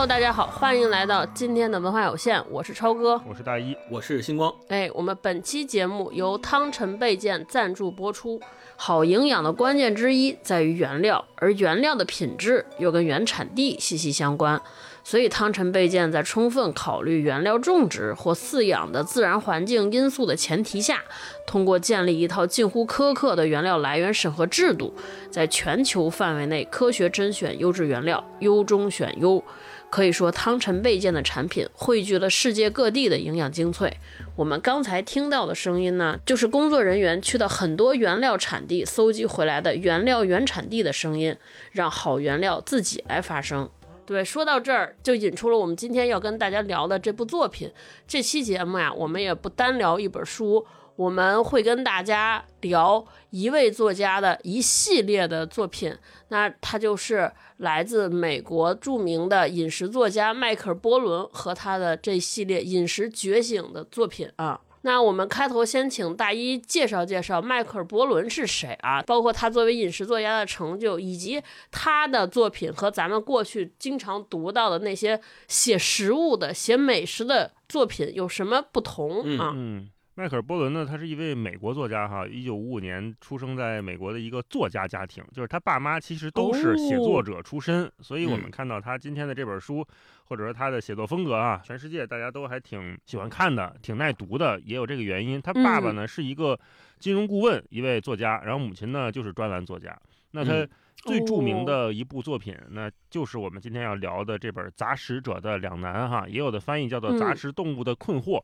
[0.00, 4.50] Hello，大家好，欢迎来到今天的文化有限，我是超哥，我是大一，我是星光。
[4.68, 8.40] 哎，我们本期节目由汤臣倍健赞助播出。
[8.76, 14.58] 好营养的关键之一在于原料，而原料的品质又跟原产地息息相关。
[15.04, 21.02] 所以，汤臣倍健在充分考虑原料种植或饲养的自然环境因素的前提下，
[21.46, 24.94] 通过建立一套近乎苛刻的原料来源审核制度，
[25.30, 29.42] 在全球范围内科学甄选优质原料，优中选优。
[29.90, 33.98] 可以说，汤臣倍健的产品汇聚了世界各地的营养精粹。
[34.36, 41.36] 我们刚才听到的声音呢，就是工作人员去到很多原料产地搜集回来的原料原产地的声音，
[41.72, 43.68] 让好原料自己来发声。
[44.06, 47.70] 对，说到这儿就引出了我们今天要跟大家聊的这部作品。
[48.08, 50.66] 这期节目呀，我们也不单聊一本书，
[51.00, 55.96] 我们会跟大家聊一位作家的一系列的作品。
[56.28, 64.60] 那他就是来自美国著名的饮食作家迈克尔·波伦和他的这系列《饮食觉醒》的作品啊。
[64.82, 69.00] 那我们开头先请大一介绍介绍迈克尔·伯伦是谁啊？
[69.00, 79.54] 包括他作为饮食作家的成就，以及他的作品和咱们过去经常读到的那些写食物的、写美食的作品有什么不同啊？
[79.56, 79.88] 嗯。
[80.20, 89.82] 迈克尔·波伦呢，他是一位美国作家，哈，一九五五年出生在美国的一个作家家庭，就是他爸妈其实都是写作者出身，所以我们看到他今天的这本书，
[90.24, 95.40] 或者说他的写作风格啊，全世界大家都还挺喜欢看的，挺耐读的，也有这个原因。
[95.40, 96.60] 他爸爸呢是一个
[96.98, 99.98] 金融顾问，一位作家，然后母亲呢就是专栏作家。
[100.32, 108.38] 那他最著名的一部作品，那就是我们今天要聊的这本《杂食者的两难》哈，也有的翻译叫做《杂食动物的困惑》。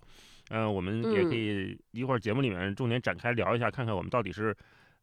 [0.50, 4.56] 嗯，我们也可以一会儿节目里面重点展开聊一下，看看我们到底是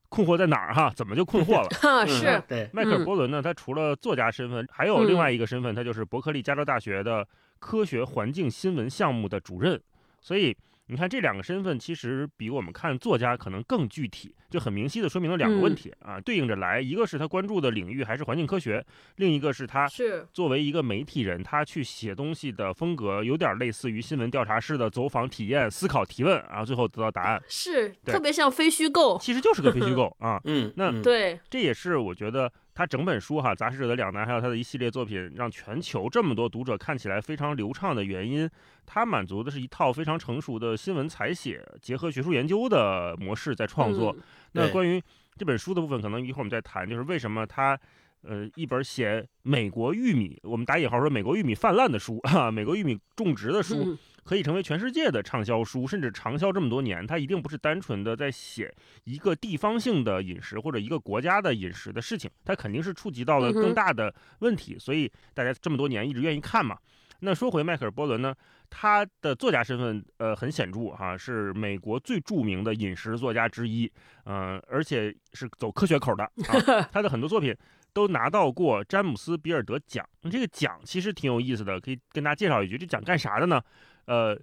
[0.09, 0.91] 困惑在哪儿哈？
[0.95, 1.67] 怎么就困惑了？
[2.07, 2.69] 是，对。
[2.73, 7.27] 迈克尔·波伦呢，他除了作家身份，还有另外一个身份，他就是伯克利加州大学的
[7.59, 9.81] 科学环境新闻项目的主任，
[10.21, 10.55] 所以。
[10.87, 18.85] 你看这两个身份，其实比我们看作家可能更具体，就很明晰的说明了两个问题啊，对应着来，一个是他关注的领域还是环境科学，
[19.15, 20.27] 另一个是他是。
[20.33, 32.51] 作为一个媒体人，他去写东西的风格有点类似于新闻调查式的走访体验、思考提问，然后最后得到答案，是特别像非虚构，其实就是个非虚构 啊，嗯，那对，这也是我觉得。
[32.75, 38.49] 他整本书哈，《杂食者的两难》，还有他的一系列作品，让全球这么多读者看起来非常流畅的原因，
[38.85, 44.15] 他满足的是一套非常成熟的新闻采写结合学术研究的模式在创作。
[44.53, 45.01] 那关于
[45.37, 47.79] 这本书的部分，可能一会儿我们再谈，就是为什么他，
[48.23, 53.97] 呃，一本写美国玉米，我们打引号说美国玉米泛滥的书，哈，美国玉米种植的书。
[54.23, 58.73] 可以成为全世界的畅销书，甚至长销这么多年，它一定不是单纯的在写
[59.03, 66.77] 一个地方性的饮食或者一个国家的饮食的事情，它肯定是触及到了更大的问题，所以大家这么多年一直愿意看嘛。
[67.19, 68.35] 那说回迈克尔·波伦呢，
[68.69, 73.89] 他的作家身份呃很显著哈，是美国最著名的饮食作家之一，
[74.25, 77.55] 嗯，而且是走科学口的 啊，他的很多作品
[77.93, 80.05] 都拿到过詹姆斯·比尔德奖。
[80.29, 83.61] 这个奖其实挺有意思的，可以跟大家介绍一句，这奖干啥的呢？
[84.05, 84.39] 呃，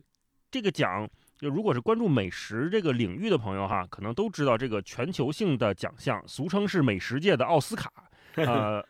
[0.50, 7.90] 这个奖就如果是关注美食这个领域的朋友哈，可能都知道这个全球性的奖项，俗称是美食界的奥斯卡，
[8.36, 8.84] 呃，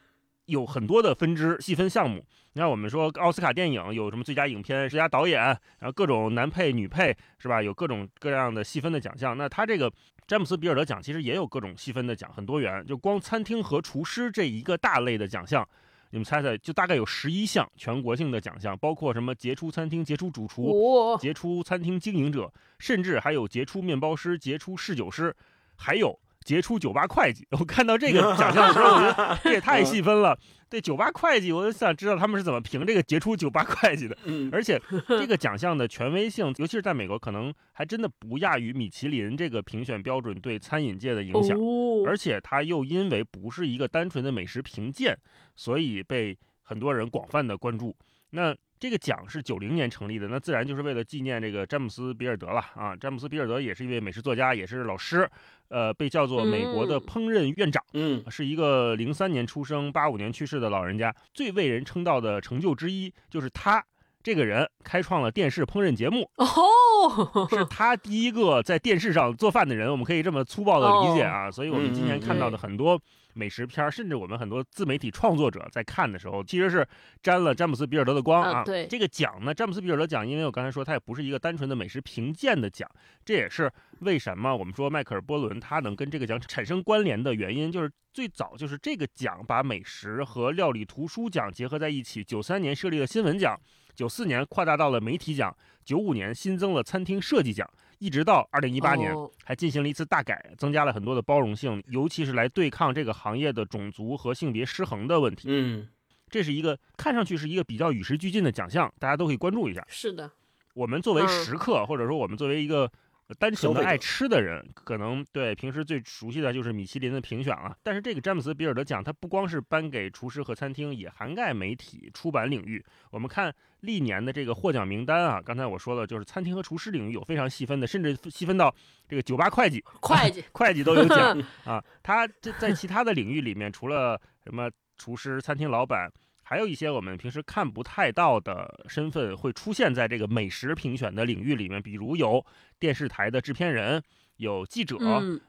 [0.47, 2.25] 有很多的分支细分项目。
[2.53, 7.63] 你看我们说奥斯卡电影有什么最佳影片、最佳导演，然后各种男配、女配是吧？
[7.63, 9.39] 有各种各样的细分的奖项。
[9.39, 9.93] 那他这个
[10.27, 12.85] 詹姆斯·比尔德奖其实也有各种细分的奖，很多元。
[12.85, 15.67] 就光餐厅和厨师这一个大类的奖项。
[16.11, 25.35] 你们猜猜，就大概有十一项全国性的奖项，包括什么杰出餐厅、杰出主厨、杰出餐厅经营者，甚至还有杰出面包师、杰出侍酒师，
[25.77, 27.47] 还有杰出酒吧会计。
[27.59, 30.39] 我看到这个奖项的时候，我觉得这也太细分了。
[30.69, 34.17] 对，酒吧会计，我就想知道他们是怎么评这个杰出酒吧会计的。
[34.53, 41.59] 而且 这个奖项的权威性，尤其是在美国，可能还真的不亚于米其林这个评选标准对餐饮界的影响。
[42.07, 45.19] 而且它又因为不是一个单纯的美食评鉴。
[45.57, 47.95] 所以被很多人广泛的关注。
[48.31, 52.97] 那这个奖是九零年成立的，那自然就是为了纪念这个詹姆斯·比尔德了啊。
[52.97, 55.29] 詹姆斯·比尔德也是一位美食作家，也是老师，
[55.69, 57.85] 呃，被叫做美国的烹饪院长。
[57.93, 61.15] 嗯，是一个零三年出生、八五年去世的老人家。
[61.35, 63.85] 最为人称道的成就之一，就是他
[64.23, 71.51] 这个人开创了电视烹饪节目，哦，是他第一个在电视上做饭的人，我们可以这么粗暴的理解啊。
[71.51, 73.01] 所以，我们今天看到的很多
[73.35, 76.87] 美食片儿，甚至我们很多自媒体创作者在看的时候，其实是
[77.23, 78.63] 沾了詹姆斯比尔德的光啊。
[78.65, 82.89] 对这个奖呢，詹姆斯比尔德奖，因为我刚才说它也不是一个单纯的美食评鉴的奖，
[83.25, 93.59] 这也是为什么我们说迈克尔波伦他能跟这个奖产生关联的原因，就是最早就是这个奖把美食和料理图书奖结合在一起，九三年设立了新闻奖。
[93.93, 95.55] 九四年扩大到了媒体奖，
[95.85, 97.69] 九五年新增了餐厅设计奖，
[98.01, 99.15] 一直到二零一八年
[99.45, 105.47] 还进行了一次大改，增加了很多的包容性，尤其是来对抗这个行业的种族和性别失衡的问题。
[105.49, 105.87] 嗯，
[106.29, 109.87] 这是一个看上去是一个比较与时俱进的奖项，大家都可以关注一下。
[109.87, 110.31] 是的，
[110.75, 112.91] 我们作为食客，或者说我们作为一个。
[113.39, 117.77] 单纯的爱吃的人，可能对平时最熟悉的就是米其林的评选了。
[117.83, 122.85] 但是这个詹姆斯比尔德奖，它不光是颁给厨师和餐厅，也涵盖媒体、出版领域。
[123.11, 128.75] 我们看历年的这个获奖名单啊，刚才我说了，就是餐厅和厨师领域有非常细分的，甚至细分到
[129.09, 131.83] 这个酒吧会计、会计、 会计都有奖 啊。
[132.03, 136.11] 他这在其他的领域里面，除了什么厨师、餐厅老板。
[136.51, 142.45] 还有一些我们平时看不太到的身份会出现在这个美食评选的领域里面，比如有
[142.77, 144.03] 电视台的制片人、
[144.39, 144.97] 有记者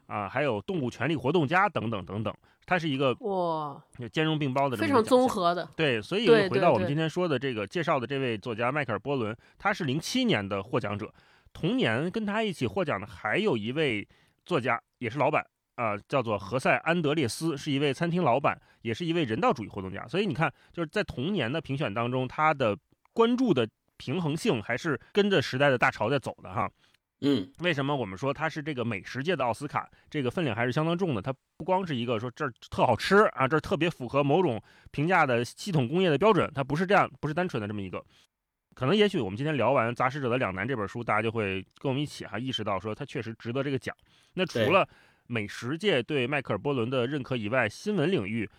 [0.05, 2.31] 啊，还有动物权利活动家等等等等。
[2.67, 5.67] 它是一个哇，兼容并包的，非常综合的。
[5.75, 11.11] 对，所以回到我们今天说的这个介绍的这位作家迈克尔·波伦，他是零七年的获奖者，
[11.51, 14.07] 同年跟他一起获奖的还有一位
[14.45, 15.43] 作家，也是老板。
[15.81, 20.07] 啊，叫做何塞·安德烈斯，是一位餐厅老板，也是一位人道主义活动家。
[20.07, 22.77] 所以你看，就是在同年的评选当中，他的
[23.13, 23.67] 关注的
[23.97, 26.69] 平衡性还是跟着时代的大潮在走的哈。
[27.21, 29.89] 嗯，为什么我们说他是这个美食界的奥斯卡？
[30.07, 31.21] 这个分量还是相当重的。
[31.21, 34.61] 它不光是一个说这儿特好吃啊，这儿特别符合某种
[34.91, 38.03] 评价的系统工业的标准，它不是这样，不是单纯的这么一个。
[38.73, 43.95] 可能也许我们今天聊完《杂食者的两难》这本书，大家就会跟我们一起哈意识到说，他确实值得这个奖。
[44.33, 44.87] 那除了
[45.31, 48.49] 美食界对迈克尔·波伦的认可以外，新闻领域，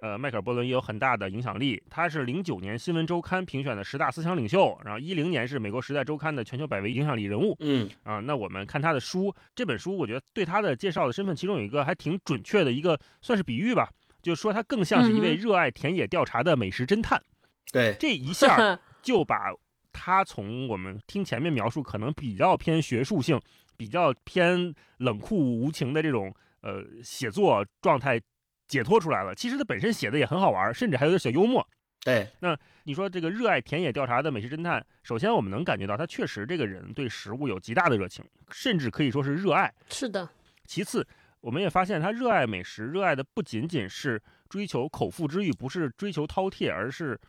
[0.00, 1.82] 呃，迈克尔·波伦也有很大的影响力。
[1.90, 7.54] 他是零九年《新闻周刊》评选的十大思想领袖，然后一零年是美国《时代周刊》的全球百位影响力人物。
[7.60, 13.90] 嗯啊，那我们看他的书，这本书我觉得对他的介绍的身份，其中有一个还挺准确的一个，算是比喻吧，
[14.22, 17.22] 就是说他更像是一位热爱田野调查的美食侦探。
[17.70, 19.52] 对，这一下 就把
[19.92, 23.38] 他从我们听前面描述可能比较偏学术性。
[23.84, 28.18] 比较偏冷酷无情的这种呃写作状态
[28.66, 29.34] 解脱出来了。
[29.34, 31.68] 其实他本身写的也很好玩，甚至还有点小幽默。
[32.02, 39.70] 对，那你说这个热爱田野调查的美食侦探，首先我们能感觉到他确实这个人对食物有极大的热情，甚至可以说是热爱。
[39.90, 40.26] 是的。
[40.64, 41.06] 其次，
[41.42, 47.20] 我们也发现他热爱美食，热爱的不仅仅是追求口腹之欲，不是追求饕餮，而是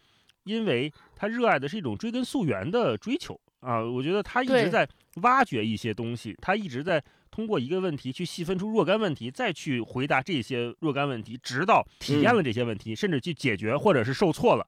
[0.46, 3.38] 因为他热爱的是一种追根溯源的追求。
[3.62, 4.88] 啊，我觉得他一直在
[5.22, 14.68] 挖掘一些东西，他一直在通过一个问题去细分出若干问题，再去回答这些若干问题，直到体验了这些问题，甚至去解决或者是受挫了，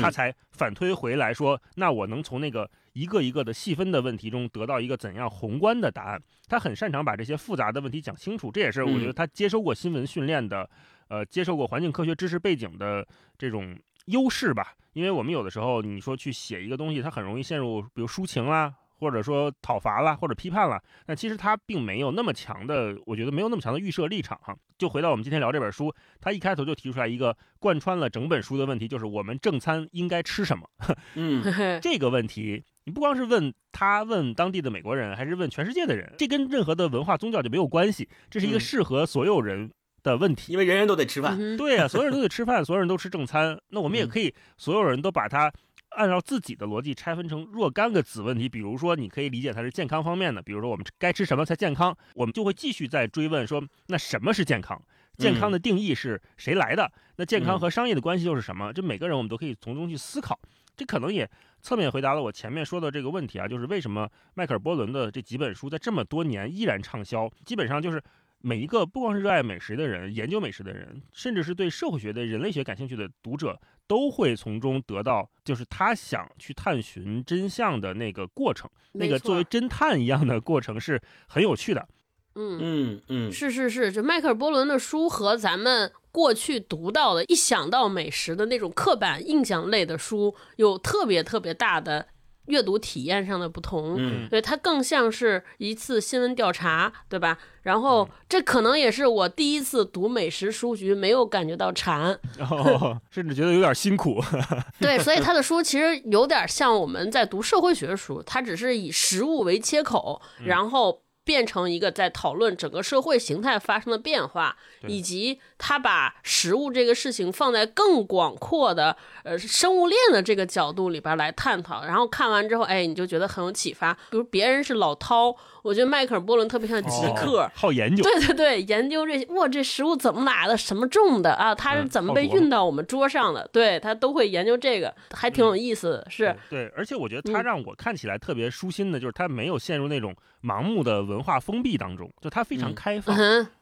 [0.00, 6.22] 他才反推回来说，那我能从那个一个一个的细分的问题中得到一个怎样宏观的答案？
[6.48, 10.68] 他很擅长把这些复杂的问题讲清楚，这也是我觉得他接受过新闻训练的，
[11.08, 13.76] 呃，接受过环境科学知识背景的这种。
[14.06, 20.80] 优势吧，因为我们有的时候你说去写一个东西，它很容易陷入比如抒情啦，或者说讨伐了，或者批判了。
[21.06, 24.54] 那其实他并没有那么强的，我觉得没有那么强的预设立场哈。
[24.78, 30.68] 就回到我们今天聊这本书，他一开头就提出来一个贯穿了整本书的问题，就是我们正餐应该吃什么？
[31.16, 31.42] 嗯，
[31.82, 39.70] 这个问题你不光是问他，问当地的美国人，还是问全世界的人，这跟任何的文化宗教就没有关系，这是一个适合所有人。
[40.02, 45.52] 的问题，因为人人都得吃饭，对呀，所有人都得吃饭，所有人都吃正餐，那我们也可以，所有人都把它
[45.90, 48.48] 按照自己的逻辑拆分成若干个子问题。
[48.48, 54.80] 比如说，你可以理解它是健康方面的，比如说我们该吃什么才健康，我们就会继续再追问说，那什么是健康？
[55.18, 56.90] 健康的定义是谁来的？
[57.16, 58.72] 那健康和商业的关系又是什么？
[58.72, 60.38] 这每个人我们都可以从中去思考。
[60.76, 61.28] 这可能也
[61.60, 67.30] 侧面回答了我前面说的这个问题啊，就是为什么迈克尔·波伦的这几本书在这么多年依然畅销？
[67.44, 68.02] 基本上就是。
[68.42, 81.88] 每一个不光是热爱美食的人、研究美食的人，甚至是对社会学的人类学感兴趣的读者，都会从中得到，就是他想去探寻真相的那个过程，那个作为侦探一样的过程是很有趣的。
[82.36, 92.06] 嗯嗯嗯，是是是，就迈克尔·波伦的书和咱们过去读到的，一想到美食的那种刻板印象类的书，有特别特别大的
[92.46, 97.38] 阅读体验上的不同，嗯对它更像是一次新闻调查，对吧？
[97.62, 104.20] 然后这可能也是我第一次读美食书局没有感觉到馋，哦，甚至觉得有点辛苦。
[104.80, 114.56] 对，所以他的书其实有点像我们在读社会学书，它只是以食物为切口，然后变成一个在讨论整个社会形态发生的变化，
[114.88, 121.84] 以及他把食物这个事情放在更广阔的呃生物链的这个角度里边来探讨。
[121.84, 123.94] 然后看完之后，哎，你就觉得很有启发。
[124.10, 125.32] 比如别人是老饕，
[125.62, 127.42] 我觉得迈克尔·波伦特别像极客。
[127.42, 128.02] 哦好研究。
[128.02, 131.54] 对对对，研究这些，哇，这食物怎么来的，什么种的啊？
[131.54, 133.48] 它是嗯怎么被运到我们桌上的？
[133.52, 136.06] 对他都会研究这个，还挺有意思的。
[136.10, 143.16] 是，对，而且我觉得嗯他让我看起来特别舒心的，就是他没有陷入那种盲目的文化封闭当中，就他非常嗯开放。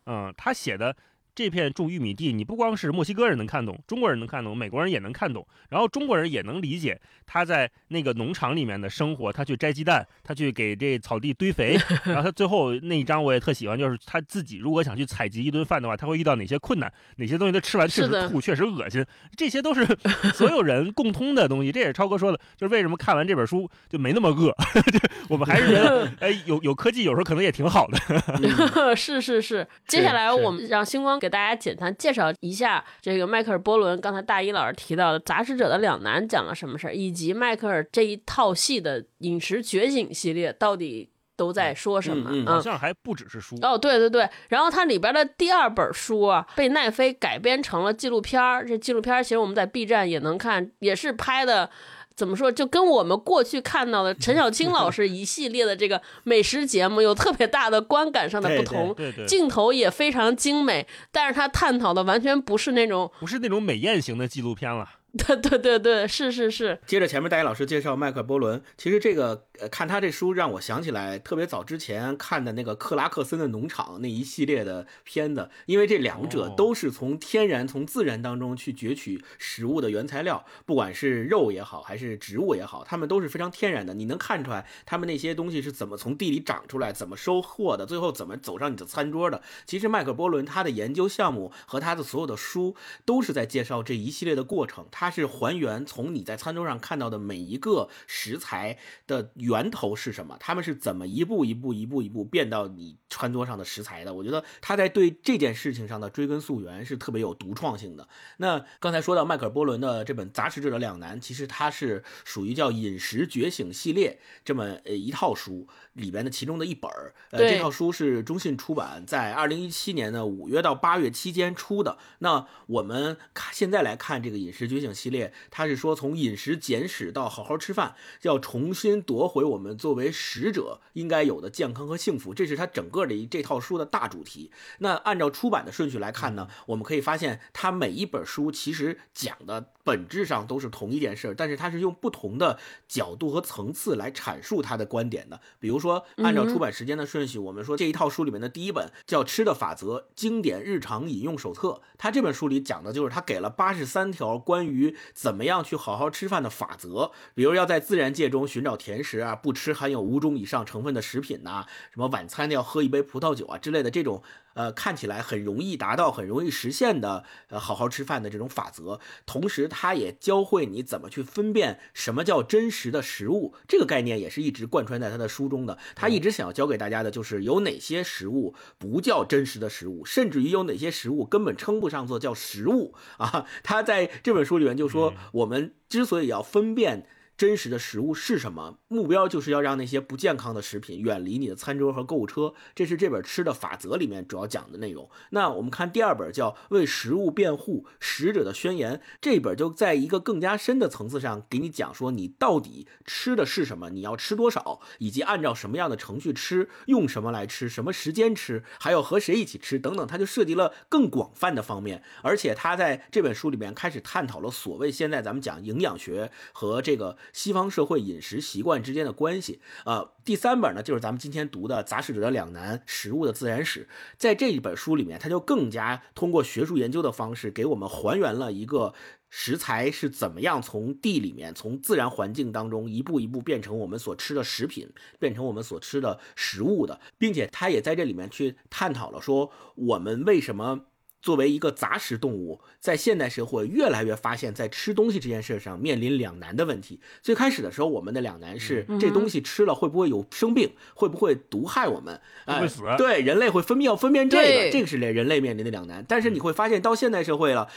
[0.07, 0.95] 嗯，他写的
[1.39, 19.87] 这片种玉米地，你不光是墨西哥人能看懂，中国人能看懂，美国人也能看懂，然后中国人也能理解他在那个农场里面的生活，他去摘鸡蛋，他去给这草地堆肥， 然后他最后那一张我也特喜欢，就是他自己如果想去采集一顿饭的话，他会遇到哪些困难，哪些东西他吃完确实吐，确实恶心，这些都是
[20.35, 21.71] 所有人共通的东西。
[21.71, 24.53] 这也是超哥说的，就是为什么看完这本书就没那么饿，
[25.31, 28.97] 我们还是觉得，哎，有有科技有时候可能也挺好的。
[28.97, 29.65] 是是是。
[29.87, 42.31] 接下来我们让星光给大家简单介绍一下这个迈克尔·波伦，刚才大一老师提到的《杂食者的两难》讲了什么事儿，以及迈克尔这一套系的饮食觉醒系列到底都在说什么？
[42.33, 48.67] 嗯嗯好像还不只是书，哦，对对对，然后它里边的第二本书啊，被奈飞改编成了纪录片儿。
[48.67, 51.71] 这纪录片儿其实我们在 B 站也能看，也是拍的。
[52.19, 52.51] 怎么说？
[52.51, 64.89] 就跟我们过去看到的陈小青老师一系列的这个美食节目有特别大的观感上的不同，对对，镜头也非常精美，但是他探讨的完全不是那种，不是那种美艳型的纪录片了。
[65.17, 83.95] 对对对对，是是是，接着前面大一老师介绍迈克尔·波伦，其实这个呃看他这书让我想起来特别早之前看的那个克拉克森的农场那一系列的片子，因为这两者哦都是从天然、从自然当中去攫取食物的原材料，不管是肉也好，还是植物也好，它们都是非常天然的。
[83.95, 89.43] 你能看出来他们那些东西是怎么从地里长出来，怎么收获的，最后怎么走上你的餐桌的。
[89.67, 104.13] 其实麦克尔·波伦他的研究项目和他的所有的书都是在介绍这一系列的过程，它是还原从你在餐桌上看到的每一个食材的源头是什么，他们是怎么一步一步、一步一步变到你餐桌上的食材的。
[104.13, 108.07] 我觉得他在对这件事情上的追根溯源是特别有独创性的。
[108.37, 117.15] 那刚才说到迈克尔·波伦的这本《杂食者的两难》，其实它是属于叫《饮食觉醒》系列这么呃一套书里边的其中的一本儿。
[117.31, 121.97] 呃，这套书是中信出版在二零一七年的五月到八月期间出的。
[122.19, 134.51] 那我们看现在来看这个《饮食觉醒》系列，它是说从饮食简史到好好吃饭，要重新夺回我们作为使者应该有的健康和幸福，这是它整个的一这套书的大主题。
[134.79, 145.41] 那按照出版的顺序来看呢，我们可以发现它每一本书其实讲的本质上都是同一件事儿，但是它是用不同的角度和层次来阐述它的观点的。
[145.59, 164.23] 比如说，按照出版时间的顺序，我们说这一套书里面的第一本叫《吃的法则：经典日常饮用手册》，它这本书里讲的就是它给了八十三条关于怎么样去好好吃饭的法则，比如要在自然界中寻找甜食啊，不吃含有五种以上成分的食品呐、什么晚餐要喝一杯葡萄酒啊之类的这种。
[164.55, 168.99] 呃，看起来很容易达到、很容易实现的，呃，好好吃饭的这种法则。
[169.25, 175.79] 同时，它也教会你怎么去分辨什么叫真实的食物，这个概念也是一直贯穿在他的书中的。
[175.95, 183.47] 他一直想要教给大家的就是有哪些食物不叫真实的食物，甚至于有哪些食物根本称不上做叫食物啊。
[183.63, 187.07] 他在这本书里面就说，我们之所以要分辨。
[187.39, 188.79] 真实的食物是什么？
[188.89, 195.09] 目标就是要让那些不健康的食品远离你的餐桌和购物车，这是这本《吃的法则》里面主要讲的内容。
[195.31, 212.03] 那我们看第二本叫《为食物辩护：食者的宣言》，这本就在一个更加深的层次上给你讲说，你到底吃的是什么，你要吃多少，以及按照什么样的程序吃，用什么来吃，什么时间吃，还要和谁一起吃等等，它就涉及了更广泛的方面。
[212.25, 217.17] 而且他在这本书里面开始探讨了所谓现在咱们讲营养学和这个。
[217.33, 223.85] 西方社会饮食习惯之间的关系、呃，第三本呢就是咱们今天读的《杂食者的两难：食物的自然史》。
[224.17, 228.93] 在这一本书里面，它就更加通过学术研究的方式，给我们还原了一个
[229.31, 240.87] 食材是怎么样从地里面、从自然环境当中一步一步变成我们所吃的食品，变成我们所吃的食物的，并且它也在这里面去探讨了说我们为什么。
[241.21, 247.01] 作为一个杂食动物，在现代社会越来越发现，在吃东西这件事上面临两难的问题。
[247.23, 252.21] 最开始的时候，我们的两难是这东西吃了会不会有生病，会不会毒害我们？
[252.47, 252.83] 会死？
[252.97, 256.05] 对，人类会分泌要分辨这个，这个是人类面临的两难。
[256.07, 257.69] 但是你会发现，到现代社会了。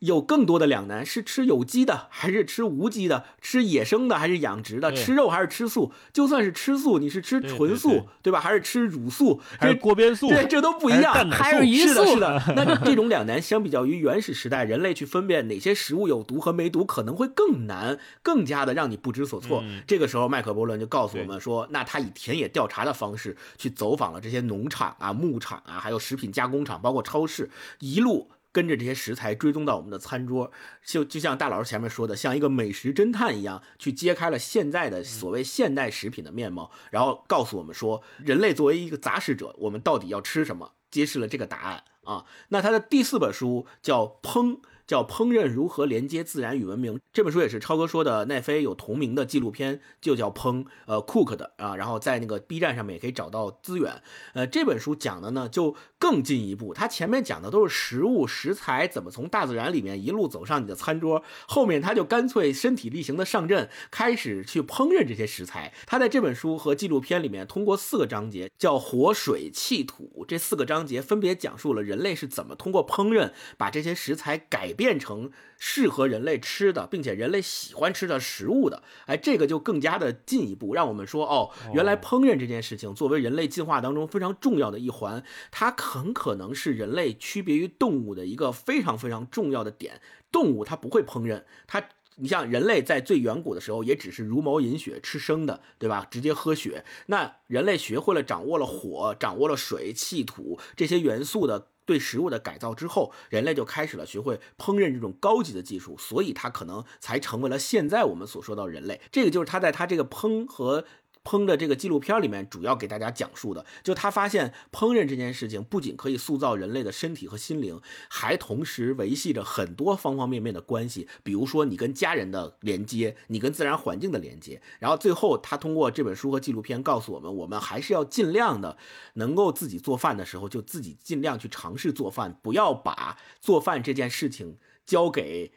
[0.00, 3.24] 有更多的两难，是吃有机的还是吃无机的？
[3.40, 4.92] 吃野生的还是养殖的？
[4.92, 5.92] 吃肉还是吃素？
[6.12, 7.90] 就算是吃素，你是吃纯素，
[8.22, 8.40] 对对吧？
[8.40, 9.40] 还是吃乳素？
[9.58, 10.28] 还是这锅边素？
[10.28, 11.28] 对，这都不一样。
[11.30, 12.42] 还是鱼是的，素是的。
[12.54, 19.62] 那这种两难，相比较于原始时代，人类去分辨哪些食物有毒和没毒，可能会更难，更加的让你不知所措。
[19.64, 27.50] 嗯这个时候，麦克伯伦就告诉我们说，那他以田野调查的方式去走访了这些农场啊、牧场啊，还有食品加工厂，包括超市，
[27.80, 28.30] 一路。
[28.52, 30.50] 跟着这些食材追踪到我们的餐桌，
[30.84, 42.24] 就就像大老师前面说的，像一个美食侦探一样，去揭开了现在的所谓现代食品的面貌，然后告诉我们说，人类作为一个杂食者，我们到底要吃什么，揭示了这个答案啊。
[42.48, 44.56] 那他的第四本书叫《烹》。
[44.88, 54.02] 叫《烹饪如何连接自然与文明》这本书也是超哥说的，奈飞有同名的纪录片，就叫《烹》，呃，Cook 的啊，然后在那个 B 站上面也可以找到资源。
[54.32, 65.74] 呃，这本书讲的呢就更进一步，他前面讲的都是食物食材怎么从大自然里面一路走上你的餐桌，后面他就干脆身体力行的上阵，开始去烹饪这些食材。
[65.84, 74.68] 他在这本书和纪录片里面通过四个章节，叫火、水、气、土，这四个章节分别讲述了人类是怎么通过烹饪把这些食材改。
[74.78, 90.00] 变成适合人类吃的，并且人类喜欢吃的食物的，哎，这个就更加的进一步，让我们说，哦，原来烹饪这件事情作为人类进化当中非常重要的一环，它很可能是人类区别于动物的一个非常非常重要的点。
[90.30, 91.88] 动物它不会烹饪，它。
[92.20, 96.04] 你像人类在最远古的时候，也只是茹毛饮血，吃生的，对吧？
[96.10, 96.84] 直接喝血。
[97.06, 109.00] 那人类学会了掌握了火，掌握了水、气、土这些元素的对食物的改造之后，人类就开始了学会烹饪这种高级的技术，所以它可能才成为了现在我们所说到人类。
[109.10, 110.84] 这个就是它在它这个烹和。
[111.28, 124.62] 烹的这个纪录片里面主要给大家讲述的，就他发现烹饪这件事情不仅可以塑造人类的身体和心灵，还同时维系着很多方方面面的关系，比如说你跟家人的连接，你跟自然环境的连接。
[124.78, 128.78] 然后最后他通过这本书和纪录片告诉我们，我们还是要尽量的
[129.14, 134.56] 能够自己做饭的时候就自己尽量去尝试做饭，不要把做饭这件事情
[134.86, 135.52] 交给。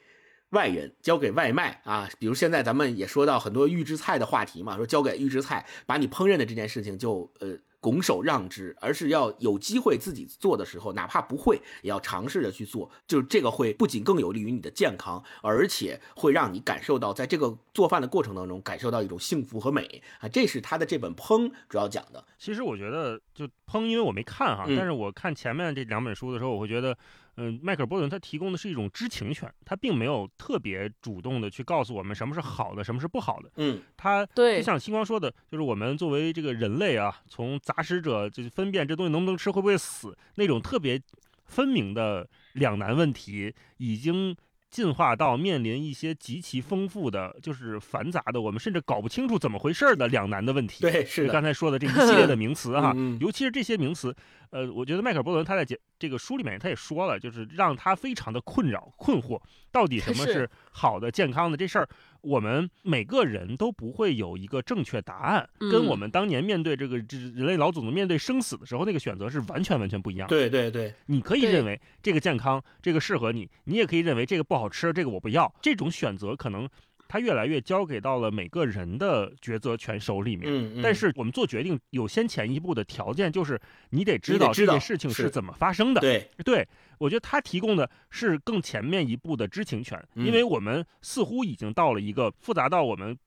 [0.52, 12.92] 外人交给外卖啊，比如现在咱们也说到很多预制菜的话题嘛，说交给预制菜，把你烹饪的这件事情就呃拱手让之，而是要有机会自己做的时候，哪怕不会，也要尝试着去做。
[13.08, 20.28] 就是这个会不仅更有利于你的健康，而且会让你感受到在这个做饭的过程当中感受到一种幸福和美啊。
[20.28, 22.24] 这是他的这本《烹》主要讲的。
[22.38, 26.96] 其实我觉得就烹，因为我没看哈，嗯但是我看前面这两本书的时候，我会觉得。
[27.38, 33.52] 嗯，迈克尔·波顿他提供的是一种知情权，他并没有特别主动的去告诉我们什么是好的，什么是不好的。
[33.56, 41.02] 嗯，他对就像星光说的，就是我们作为这个人类啊，从杂食者就分辨这东西能不能吃，会不会死那种特别
[41.46, 44.36] 分明的两难问题，已经
[44.72, 50.82] 进化到面临一些极其丰富的，就是繁杂的，我们甚至搞不清楚怎么回事儿的两难的问题。
[50.82, 54.16] 对，是，刚才说的这一系列的名词哈， 尤其是这些名词，
[54.50, 59.40] 呃，我觉得迈克尔·波伦他在解这个书里面他也说了，就是让他非常的困扰、困惑，
[59.72, 60.32] 到底什么是。
[60.32, 61.90] 是好的、健康的这事儿，
[62.22, 70.36] 我们每个人都不会有一个正确答案，跟嗯我们当年面对这个这人类老祖宗面对生死的时候那个选择是完全完全不一样的。
[70.36, 75.52] 对对对，你可以认为这个健康，这个适合你，你也可以认为这个不好吃，这个我不要。
[75.62, 76.68] 这种选择可能
[77.12, 80.50] 它越来越交给到了每个人的抉择权手里面。
[80.50, 86.00] 嗯，嗯但是我们做决定有先前一步的条件，就是你得知道这件事情是是怎么发生的。
[86.00, 86.66] 对，对，
[87.00, 93.18] 我觉得他提供的是更前面一步的知情权，嗯因为我们似乎已经到了一个复杂到我们。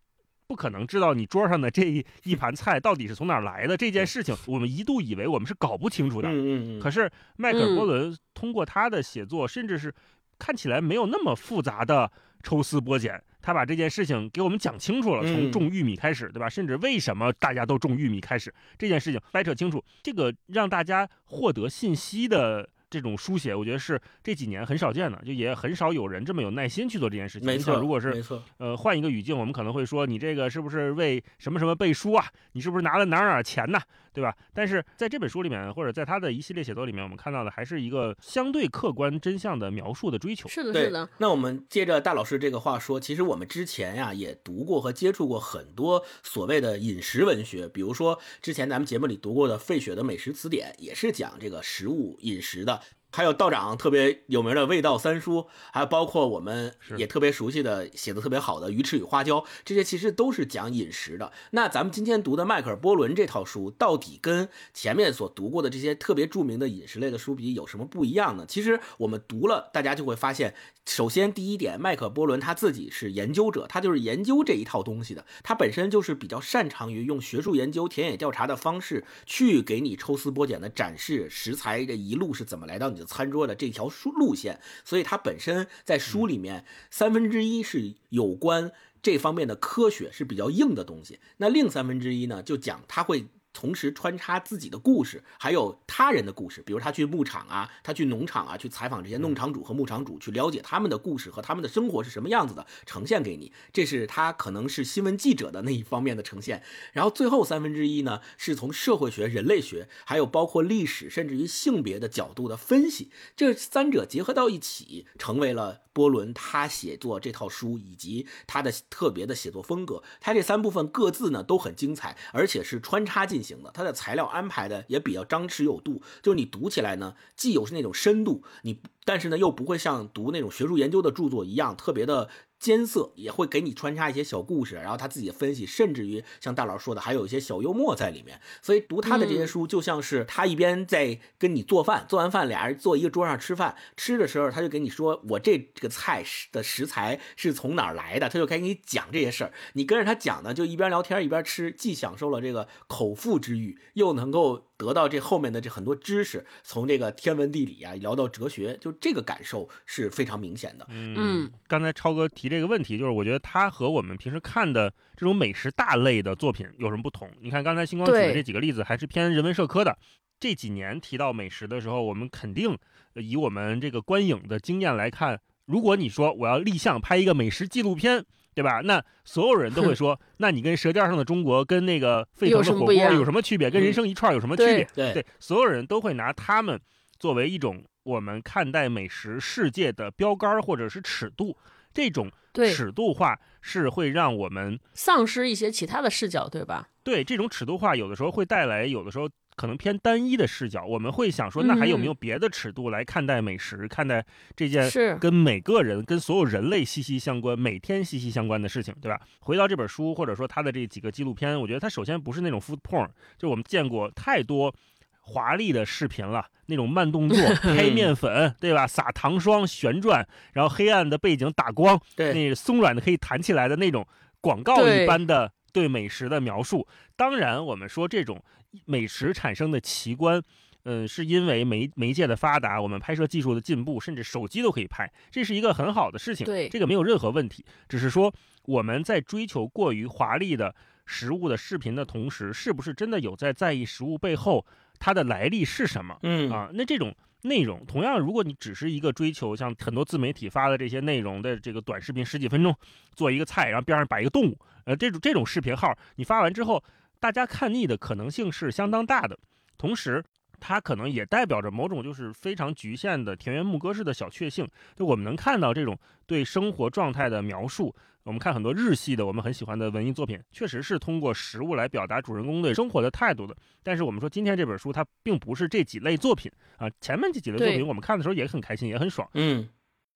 [0.47, 6.29] 不可能知道你桌上的这一一盘菜到底是从哪儿来的这件事情，我们一度以为我们是搞不清楚的。
[6.29, 9.93] 嗯嗯嗯，可是迈克尔·嗯波伦通过他的写作，甚至是
[10.39, 16.49] 看起来没有那么复杂的抽丝剥茧，他把这件事情给我们讲清楚了，从嗯种玉米开始，对吧？
[16.49, 22.67] 甚至为什么大家都种玉米开始，这件事情掰扯清楚，这个让大家获得信息的。
[22.91, 27.47] 这种书写，我觉得是这几年很少见的，就也很少有人这么有耐心去做这件事情。
[27.47, 32.25] 没错，如果是没错，呃，换一个语境，我们可能会说，你这个是不是为什么什么背书啊？
[32.53, 33.81] 你是不是拿了哪儿哪儿钱呢？
[34.15, 34.35] 对吧？
[34.55, 40.49] 但是在这本书里面，或者在他的一系列写作里面，我们看到的还是一个相对客观真相的描述的追求。
[40.49, 52.81] 是的，是的，那我们接着大老师这个话说，其实我们之前呀也读过和接触过很多所谓的饮食文学，比如说之前咱们节目里读过的费雪的美食词典，也是讲这个食物饮食的。
[53.15, 55.39] 还有道长特别有名的《味道三叔》，
[55.73, 61.31] 还有包括我们也特别熟悉的、写的特别好的《鱼翅与花椒》，这些其实都是讲饮食的。
[61.53, 68.45] 那咱们今天读的迈克尔·波伦这套书，到底跟前面所读过的这些特别著名的饮食类的书比有什么不一样呢？
[68.49, 70.53] 其实我们读了，大家就会发现，
[70.85, 83.04] 首先第一点，迈克尔·波伦他自己是研究者，他就是研究这一套东西的，他本身就是比较擅长于用学术研究、田野调查的方式去给你抽丝剥茧的展示食材这一路是怎么来到你的。
[83.07, 91.19] 餐桌的这条书路线，所以它本身在书里面三分之一是有关这方面的科学，是比较硬的东西。
[91.37, 93.27] 那另三分之一呢，就讲它会。
[93.55, 103.53] 同时穿插自己的故事，还有他人的故事，比如他去牧场啊，他去农场啊，去采访这些农场主和牧场主，去了解他们的故事和他们的生活是什么样子的，呈现给你。
[103.73, 106.63] 这是他可能是新闻记者的那一方面的呈现。
[106.93, 120.03] 然后最后三分之一呢，是从社会学、人类学，还有包括历史，甚至于性别的角度的分析，这三者结合到一起，成为了波伦他写作这套书以及他的特别的写作风格。
[120.21, 123.44] 他这三部分各自呢都很精彩，而且是穿插进。
[123.45, 132.31] 行的，它的材料安排的也比较张弛有度，就是你读起来呢，既有是那种深度，你但是呢又不会像读那种学术研究的著作一样特别的。
[132.65, 138.41] 艰涩也会给你穿插一些小故事，然后他自己分析，甚至于像大佬说的，还有一些小幽默在里面。
[138.63, 149.53] 所以读他的这些书，就像是他一边在跟你做饭，做完饭俩人坐一个桌上吃饭，吃的时候他就给你说我这这个菜的食材是从哪儿来的，他就该给你讲这些事儿。
[149.75, 154.69] 你跟着他讲呢，就一边聊天一边吃，既享受了这个口腹之欲，又能够。
[154.77, 160.87] 得到这后面的这很多知识，从这个天文地理啊聊到哲学，就这个感受是非常明显的。
[160.91, 167.31] 嗯，刚才超哥提这个问题，就是我觉得他和我们平时看的这种美食大类的作品有什么不同？
[167.41, 169.97] 你看刚才星光举的这几个例子，还是偏人文社科的。
[170.41, 172.77] 这几年提到美食的时候，我们肯定
[173.15, 178.25] 以我们这个观影的经验来看，如果你说我要立项拍一个美食纪录片。
[178.55, 178.81] 对吧？
[178.85, 183.71] 那所有人都会说，那你跟《舌尖上的中国》跟那个沸腾的火锅有什么区别？
[183.71, 185.13] 跟人生一串有什么区别？
[185.13, 186.81] 对，所有人都会拿他们
[187.19, 191.57] 作为一种我们看待美食世界的标杆或者是尺度。
[191.93, 196.89] 这种尺度化是会让我们丧失一些其他的视角，对吧？
[197.03, 199.29] 对，这种尺度化有的时候会带来，有的时候。
[199.57, 204.25] 可能偏单一的视角，我们会想说，那还有没有别的尺度来看待美食，看待
[204.57, 209.21] 这件跟每个人、跟所有人类息息相关、每天息息相关的事情，对吧？
[209.41, 214.75] 回到这本书，或者说他的这几个纪录片，我觉得它首先不是那种 food porn，就我们见过太多
[215.21, 218.87] 华丽的视频了，那种慢动作 拍面粉，对吧？
[218.87, 222.01] 撒糖霜旋转，然后黑暗的背景打光，
[222.35, 224.07] 那松软的可以弹起来的那种
[224.41, 226.89] 广告一般的对美食的描述。
[227.17, 228.43] 当然，我们说这种。
[228.87, 230.43] 美食产生的奇观，
[230.83, 236.45] 嗯，是因为媒媒介的发达，我们拍摄技术的进步，甚至手机都可以拍，这是一个很好的事情。
[236.45, 237.65] 对，这个没有任何问题。
[237.89, 238.35] 只是说
[238.65, 240.75] 我们在追求过于华丽的
[241.07, 244.67] 食物的视频的同时，是不是真的有在在意食物背后
[244.99, 246.19] 它的来历是什么？
[246.25, 252.77] 嗯啊，那这种内容，同样，如果你只是一个追求像很多自媒体发的这些内容的这个短视频，十几分钟
[253.15, 256.83] 做一个菜，然后边上摆一个动物，呃，这种这种视频号，你发完之后。
[257.21, 259.39] 大家看腻的可能性是相当大的，
[259.79, 260.23] 同时，
[260.67, 264.67] 它可能也代表着某种就是非常局限的田园牧歌式的小确幸。
[264.97, 273.55] 就我们能看到这种对生活状态的描述，我们看很多日系的我们很喜欢的文艺作品，确实是通过食物来表达主人公对生活的态度的。
[273.83, 279.29] 但是我们说今天这本书它并不是这几类作品啊，前面这几类作品我们看的时候也很开心，也很爽。
[279.35, 279.69] 嗯。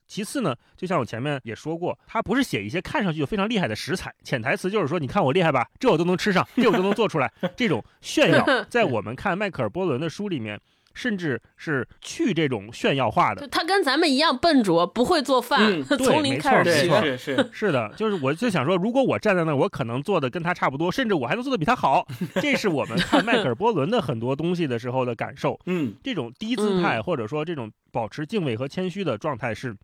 [0.08, 7.30] 其次呢，就像我前面也说过，他不是写一些看上去就非常厉害的食材，潜台词就是说，你看我厉害吧，这我都能吃上，这我都能做出来。
[7.54, 10.58] 这种炫耀， 在我们看迈克尔·波伦的书里面，
[10.94, 13.46] 甚至是去这种炫耀化的。
[13.48, 17.00] 他跟咱们一样笨拙，不会做饭， 从零开始学。
[17.00, 22.06] 是是是的，就是我就想说，如果我站在那，我可能做的跟他差不多，甚至我还能做的比他好。
[22.36, 25.58] 这是我们看迈克尔·波伦的很多东西的时候的感受。
[25.66, 29.76] 嗯，这种低姿态或者说这种保持敬畏和谦虚的状态是。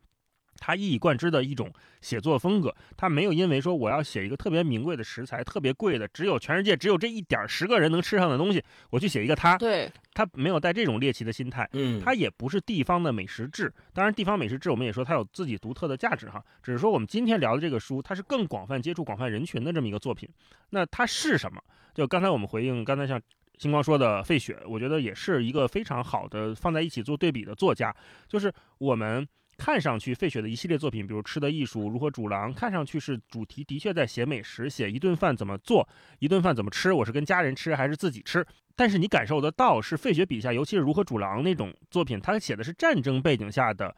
[0.58, 9.58] 他一以贯之的一种写作风格，他没有因为说我要写一个特别名贵的食材、特别贵的，只有全世界只有这一点十个人能吃上的东西，我去写一个它。
[9.58, 11.68] 对，他没有带这种猎奇的心态。
[11.72, 13.72] 嗯，他也不是地方的美食志。
[13.92, 16.42] 当然，地方美食志我们也说它有自己独特的价值哈。
[16.62, 20.28] 只是说我们今天聊的这个书，它是更广泛接触广泛人群的这么一个作品。
[20.70, 21.60] 那它是什么？
[21.94, 23.20] 就刚才我们回应，刚才像
[23.58, 27.94] 星光说的费雪，我觉得也是一个非常好的放在一起做对比的作家，
[28.28, 29.26] 就是我们。
[29.56, 35.88] 看上去费雪的一系列作品，比如《吃的艺术》《如何煮狼》，看上去是主题的确在写美食，写一顿饭怎么做，
[36.18, 38.46] 一顿饭怎么吃，我是跟家人吃还是自己吃。
[38.76, 43.94] 但是你感受得到是费雪笔下，尤其是《如何煮狼》那种作品，他写的是战争背景下的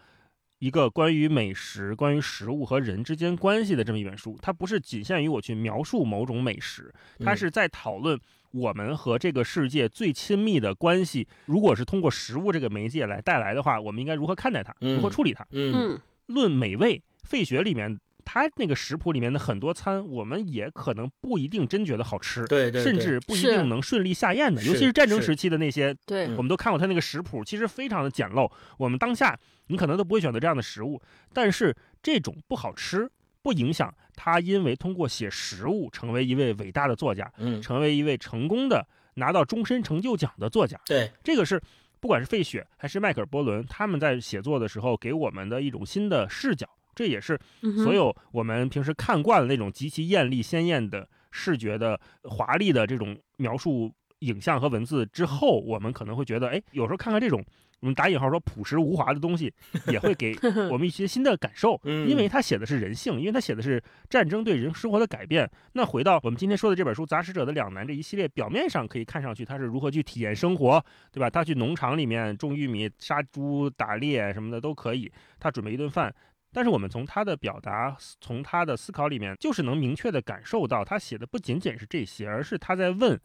[0.59, 4.39] 一个关于美食、关于食物和人之间关系的这么一本书。
[4.43, 8.21] 它不是仅限于我去描述某种美食，它嗯是在讨论
[8.57, 11.29] 我们和这个世界最亲密的关系。
[11.45, 15.47] 如果是通过食物这个媒介来带来的话，我们应该如何看待它，嗯如何处理它？
[15.51, 17.99] 嗯嗯论美味，费雪里面。
[18.29, 24.61] 他那个食谱里面的很多餐，我们也可能不一定真觉得好吃，对对，对甚至不一定能顺利下咽的。
[24.65, 28.51] 尤其是战争时期的那些对，嗯我们都看过他那个食谱，其实非常的简陋。
[28.79, 29.39] 我们当下
[29.69, 31.01] 你可能都不会选择这样的食物，
[31.33, 33.09] 但是这种不好吃
[33.43, 40.81] 不影响他因为通过写实物成为一位伟大的作家，嗯成为一位成功的拿到终身成就奖的作家。
[40.87, 41.63] 对，这个是
[42.01, 46.69] 不管是费雪还是迈克尔·波伦，他们在写作的时候给我们的一种新的视角。
[46.95, 47.39] 这也是
[47.85, 57.45] 所有我们平时看惯了那种极其艳丽鲜艳的视觉的华丽的这种描述影像和文字之后，我们可能会觉得，哎，有时候看看这种
[57.81, 59.53] 我们打引号说朴实无华的东西，
[59.89, 60.35] 也会给
[60.71, 61.79] 我们一些新的感受。
[61.85, 65.49] 嗯因为他写的是人性，因为他写的是战争对人生活的改变。
[65.73, 71.29] 那回到我们今天说的这本书《杂食者的两难》这一系列，表面上可以看上去他是如何去体验生活，对吧？
[71.29, 76.15] 他去农场里面种玉米、杀猪、打猎什么的都可以，他准备一顿饭。
[76.53, 83.21] 但是我们从他的表达，从他的思考里面，就是能明确的感受到，他写的不仅仅是这些，而是他在问。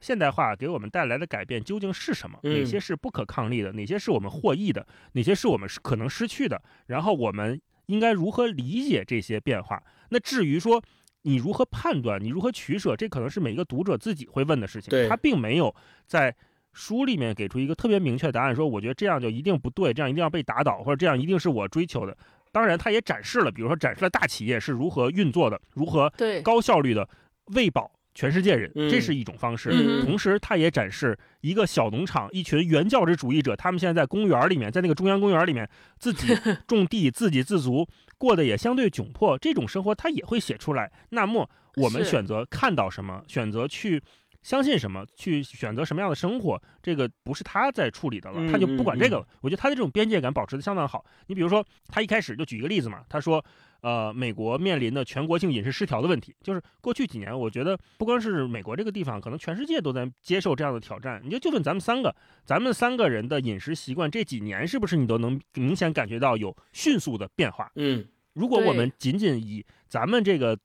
[0.00, 2.38] 现代化给我们带来的改变究竟是什么？
[2.42, 3.72] 嗯哪些是不可抗力的？
[3.72, 4.86] 哪些是我们获益的？
[5.12, 6.62] 哪些是我们是可能失去的？
[6.86, 9.82] 然后我们应该如何理解这些变化？
[10.10, 10.82] 那至于说
[11.22, 15.08] 你如何判断，你如何取舍，这可能是每一个读者自己会问的事情。
[15.08, 15.74] 他并没有
[16.06, 16.34] 在
[16.72, 22.16] 书里面给出一个特别明确的答案，说我觉得这样就一定不对，这样一定要被打倒，或者这样一定是我追求的。
[22.52, 27.08] 当然，他也展示了，比如说展示了大企业是如何运作的，如何对，高效率的
[27.54, 29.70] 喂饱全世界人，嗯这是一种方式。
[29.70, 36.34] 嗯同时，他也展示一个小农场，一群原教旨主义者，他们现在在公园里面，在那个中央公园里面自己
[36.66, 37.86] 种地，自给自足，
[38.18, 39.38] 过得也相对窘迫。
[39.38, 40.90] 这种生活他也会写出来。
[41.10, 44.02] 那么，我们选择看到什么，选择去。
[44.42, 49.26] 相信什么，去选择什么样的生活，这个不是他在处理的了，嗯他就不管这个嗯了。
[49.40, 51.04] 我觉得他的这种边界感保持的相当好。
[51.26, 53.44] 你比如说，他一开始就举一个例子嘛，他说，
[53.80, 61.20] 呃，美国面临的全国性饮食失调的问题，就是过去几年，我觉得不光是美国这个地方，可能全世界都在接受这样的挑战。
[61.24, 67.70] 你就就问咱们三个，咱们三个人的饮食习惯这几年是不是你都能明显感觉到有迅速的变化？
[67.76, 70.58] 嗯如果我们仅仅以咱们这个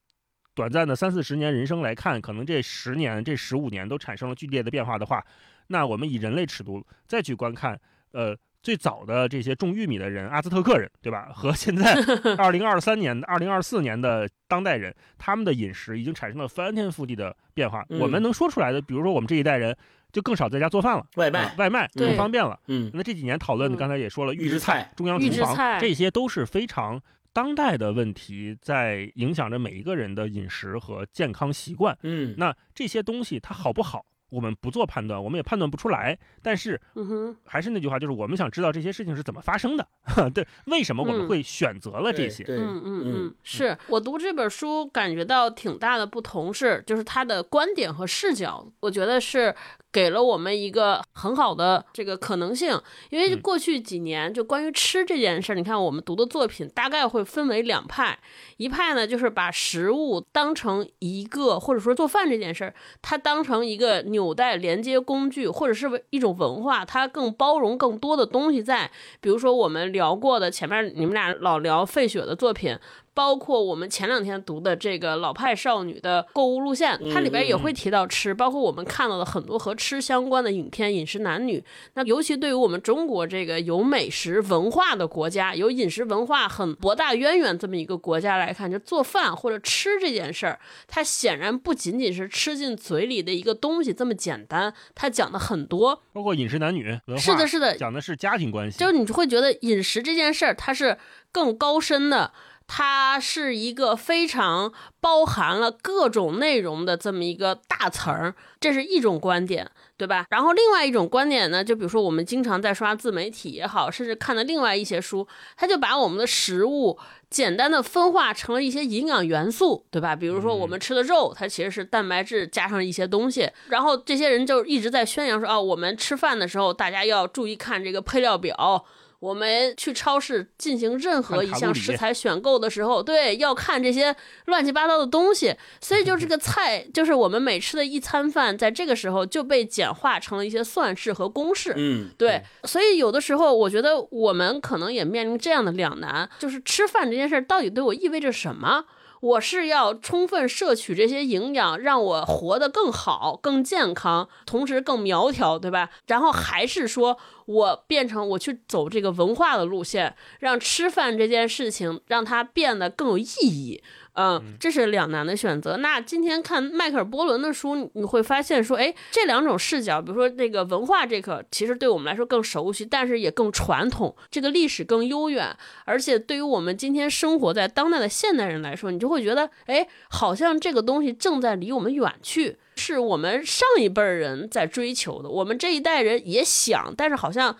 [0.54, 5.26] 短暂的三四十年人生来看，可能这十年、这十五年都产生了剧烈的变化的话，
[5.68, 7.80] 那我们以人类尺度再去观看，
[8.12, 11.30] 呃，最早的这些种玉米的人，阿兹特克人，对吧？
[11.34, 11.94] 和现在
[12.38, 17.86] 二零二三年、二零二四年的当代人，他们的饮食已经产生了翻天覆地的变化。
[17.90, 19.76] 嗯我们能说出来的，比如说我们这一代人
[20.12, 22.60] 就更少在家做饭了，外卖啊外卖对更方便了。
[22.68, 27.02] 嗯那这几年讨论刚才也说了，预制菜中央厨房，这些都是非常
[27.34, 31.98] 当代的问题，在影响着每一个人的饮食和健康习惯。
[32.04, 36.18] 嗯那这些东西它好不好，我们不做判断，我们也判断不出来。
[36.42, 39.88] 但是嗯哼，还是那句话，就是我们想知道这些事情是怎么发生的，
[40.34, 42.44] 对，为什么我们嗯会选择了这些？
[42.48, 49.54] 嗯嗯嗯，是我读这本书感觉到挺大的不同是，就是他的观点和视角，我觉得是
[49.92, 52.80] 给了我们一个很好的这个可能性。
[53.10, 58.18] 因为嗯过去几年，就关于吃这件事儿，你看我们读的作品大概会分为两派，
[58.58, 68.90] 一派呢就是把食物当成一个，或者说做饭这件事儿，它当成一个纽带连接工具，或者是一种文化，它更包容更多的东西在。
[69.20, 72.78] 比如说我们聊过的前面你们俩老聊费雪的作品，
[73.14, 81.60] 包括我们前两天读的这个老派少女的购物路线，它里边也会提到吃，包括我们看到的很多和吃相关的影片《饮食男女》。
[81.96, 96.02] 那尤其对于我们中国这个有美食文化的国家，有饮食文化很博大渊源这么一个国家来看，就做饭或者吃这件事儿，它显然不仅仅是吃进嘴里的一个东西这么简单，它讲的很多。
[96.14, 98.78] 包括饮食男女文化，是的，是的，讲的是家庭关系。
[98.78, 100.98] 就是你会觉得饮食这件事儿，它是
[101.32, 102.34] 更高深的，
[102.74, 110.26] 它是一个非常包含了各种内容的这么一个大词儿，这是一种观点，对吧？
[110.30, 116.98] 然后另外一种观点呢，就比如说我们经常在刷自媒体也好，甚至看的另外一些书，它就把我们的食物
[117.30, 120.16] 简单的分化成了一些营养元素，对吧？
[120.16, 128.86] 比如说我们吃的肉，它其实是蛋白质加上一些东西，然后这些人就一直在宣扬说，啊，我们吃饭的时候大家要注意看这个配料表。
[129.22, 135.56] 我们去超市进行任何一项食材选购的时候，对，要看这些乱七八糟的东西。
[135.80, 141.72] 所以就这个菜，就是我们每吃的一餐饭，在这个时候就被简化成了一些算式和公式。
[141.78, 148.86] 嗯，对，所以有的时候我觉得我们可能也面临这样的两难，就是吃饭这件事到底对我意味着什么？
[149.22, 155.90] 我是要充分摄取这些营养，让我活得更好、更健康，同时更苗条，对吧？
[156.08, 163.84] 然后还是说我变成我去走这个文化的路线，让吃饭这件事情让它变得更有意义。
[164.14, 165.78] 嗯，这是两难的选择。
[165.78, 187.56] 那今天看迈克尔·波伦的书，你会发现说，哎，这两种视角，比如说那个文化这个，其实对我们来说更熟悉，但是也更传统，这个历史更悠远，而且对于我们今天生活在当代的现代人来说，你就会觉得，哎，好像这个东西正在离我们远去，是我们上一辈儿人在追求的，我们这一代人也想，但是好像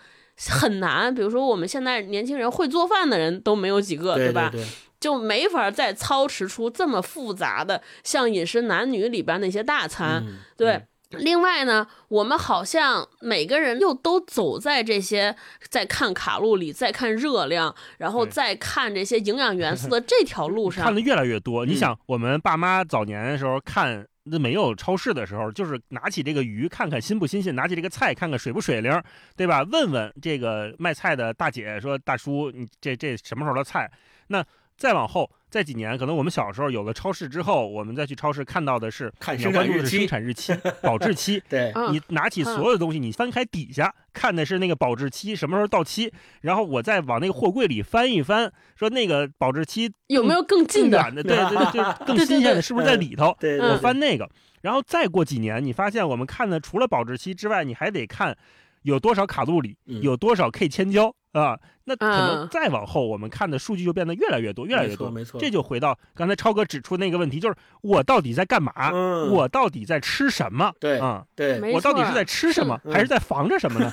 [0.50, 1.14] 很难。
[1.14, 4.50] 比如说我们现在年轻人会做饭的人都没有几个，对吧？
[4.52, 4.64] 对，
[5.02, 10.22] 就没法再操持出这么复杂的，像《饮食男女》里边那些大餐。
[10.24, 15.36] 嗯对，另外呢，我们好像每个人又都走在这些
[15.68, 21.00] 在看卡路里、在看热量，然后对再看这些营养元素的 这条路上看的。
[21.00, 21.66] 越来越多。
[21.66, 24.06] 你嗯想，我们爸妈早年的时候看。
[24.24, 29.02] 那没有超市的时候，就是拿起这个鱼看看新不新鲜，拿起这个菜看看水不水灵，
[29.36, 29.64] 对吧？
[29.64, 33.90] 问问这个卖菜的大姐说：“大叔，你这这什么时候的菜？”
[34.28, 34.40] 那
[34.76, 41.42] 再往后，再几年，可能我们小时候有了超市之后，我们再去超市看到的是看生产日期生产日期、 保质期。
[41.48, 51.10] 对，嗯你拿起所有的东西，你翻开底下看的是那个保质期什么时候到期，然后我再往那个货柜里翻一翻，说那个保质期有没有更更近的？
[51.12, 53.36] 对对对，就是 更新鲜的，是不是在里头？
[53.38, 54.28] 对嗯我翻那个，
[54.62, 58.36] 然后再过几年，你发现我们看的除了保质期之外，你还得看
[58.82, 61.58] 有多少卡路里，嗯有多少 K 千焦啊。
[61.84, 65.10] 那可能嗯再往后，我们看的数据就变得越来越多，越来越多。
[65.10, 68.72] 没错，这就回到刚才超哥指出那个问题，就是我到底在干嘛？
[68.92, 70.72] 嗯我到底在吃什么？
[70.78, 73.90] 对啊、对，没我到底是在吃什么，是还是在防着什么呢？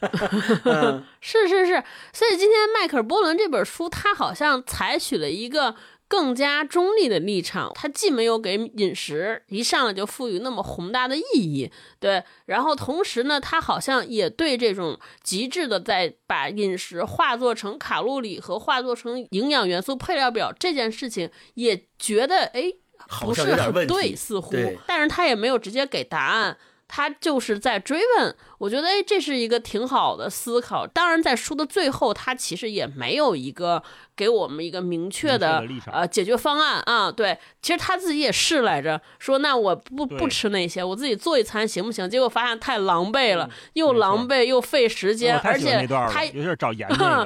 [0.64, 5.74] 嗯是是是，所以今天迈克尔·波伦这本书，他好像采取了一个
[6.08, 22.72] 更加中立的立场，他既没有给饮食一上来就赋予那么宏大的意义，对，然后同时呢，他好像也对这种极致的在把饮食化作成卡路里和化作成营养元素配料表这件事情，也觉得哎。
[23.08, 26.56] 好不是很对，似乎，但是他也没有直接给答案，
[26.88, 28.34] 他就是在追问。
[28.58, 30.86] 我觉得，哎，这是一个挺好的思考。
[30.86, 33.82] 当然，在书的最后，他其实也没有一个
[34.16, 37.12] 给我们一个明确的呃解决方案啊。
[37.12, 42.08] 对，其实他自己也试来着，说那我不不吃那些，我自己做一餐行不行？
[42.08, 47.24] 结果发现太狼狈了，又狼狈又费时间，而且他尤其是找盐 那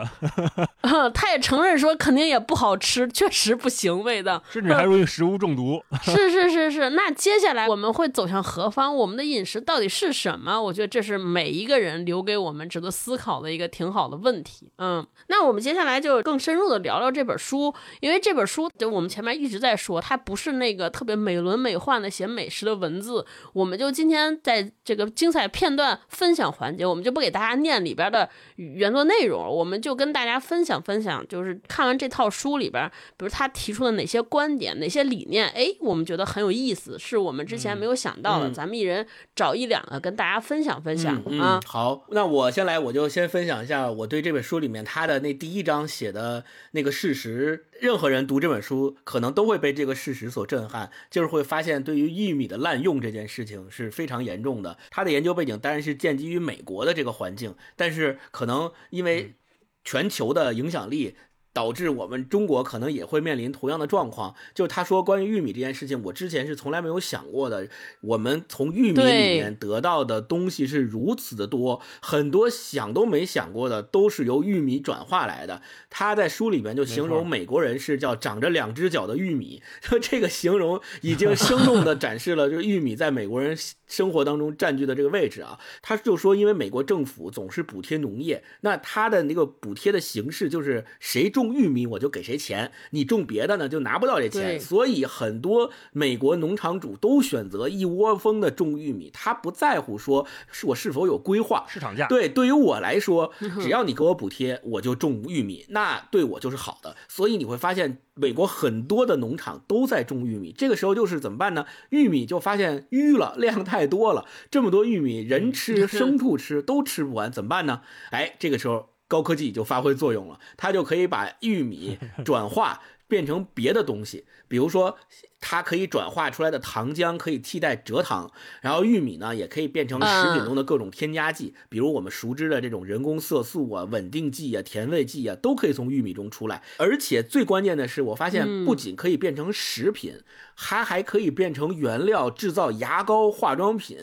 [0.82, 4.42] 个， 他也承认说肯定也不好吃，确实不行，味道。
[4.50, 5.82] 甚至还容易食物中毒。
[6.02, 8.94] 是是是是，那接下来我们会走向何方？
[8.94, 10.60] 我们的饮食到底是什么？
[10.60, 14.72] 我觉得这是每一个人留给我们值得思考的一个挺好的问题。
[14.78, 41.62] 嗯，那我们接下来就更深入的聊聊这本书，因为这本书就我们前面一直在说，它不是那个特别美轮美奂的写美食的文字，我们就今天在这个精彩片段分享环节，我们就不给大家念里边的原作内容了，我们就跟大家分享分享，就是看完这套书里边，比如他提出的哪些观点、哪些理念，哎，我们觉得很有意思，是我们之前没有想到的，嗯咱们一人找一两个跟大家分享分享、嗯啊嗯。
[41.66, 47.66] 好，那我先来，我就先分享一下我对这本书里面他的那第一章写的那个事实。
[47.80, 54.76] 任何人读这本书，可能都会被这个事实所震撼，就是会发现对于玉米的滥用这件事情是非常严重的。
[54.90, 59.34] 他的研究背景当然是建基于美国的这个环境，但是可能因为
[59.82, 61.16] 全球的影响力。
[61.52, 64.34] 导致我们中国可能也会面临同样的状况。
[64.54, 67.68] 就是他说关于玉米这件事情，我之前是从来没有想过的。
[68.00, 75.62] 我们从玉米里面得到的东西是如此的多，很多想都没想过的都是由玉米转化来的。
[75.88, 83.56] 他在书里面就形容美国人是叫长着两只脚的玉米， 说这个形容已经生动的展示了就是玉米在美国人
[83.90, 85.58] 生活当中占据的这个位置啊。
[85.82, 94.58] 他就说，因为美国政府总是补贴农业，那他的那个补贴的形式就是谁种玉米我就给谁钱，你种别的呢就拿不到这钱。
[94.58, 101.66] 所以很多美国农场主都选择一窝蜂的种玉米，他不在乎说是我是否有规划。
[101.68, 106.96] 市场价，对，对于我来说，只要你给我补贴，我就种玉米，那对我就是好的。
[107.08, 110.52] 所以你会发现，美国很多的农场都在种玉米。
[110.56, 111.66] 这个时候就是怎么办呢？
[111.90, 117.82] 玉米就发现淤了，量太多了，这么多玉米，人吃、 牲畜吃都吃不完，怎么办呢？
[118.10, 118.90] 哎，这个时候。
[119.10, 124.98] 高科技就发挥作用了，它就可以把玉米转化变成别的东西，比如说。
[125.42, 136.62] 它可以转化出来的糖浆可以替代蔗糖，然后玉米呢也可以变成食品中的各种添加剂，比如我们熟知的这种人工色素啊、稳定剂啊、甜味剂啊，都可以从玉米中出来。
[136.76, 140.20] 而且最关键的是，我发现不仅可以变成食品，
[140.58, 143.96] 它还可以变成原料制造牙膏、化妆品，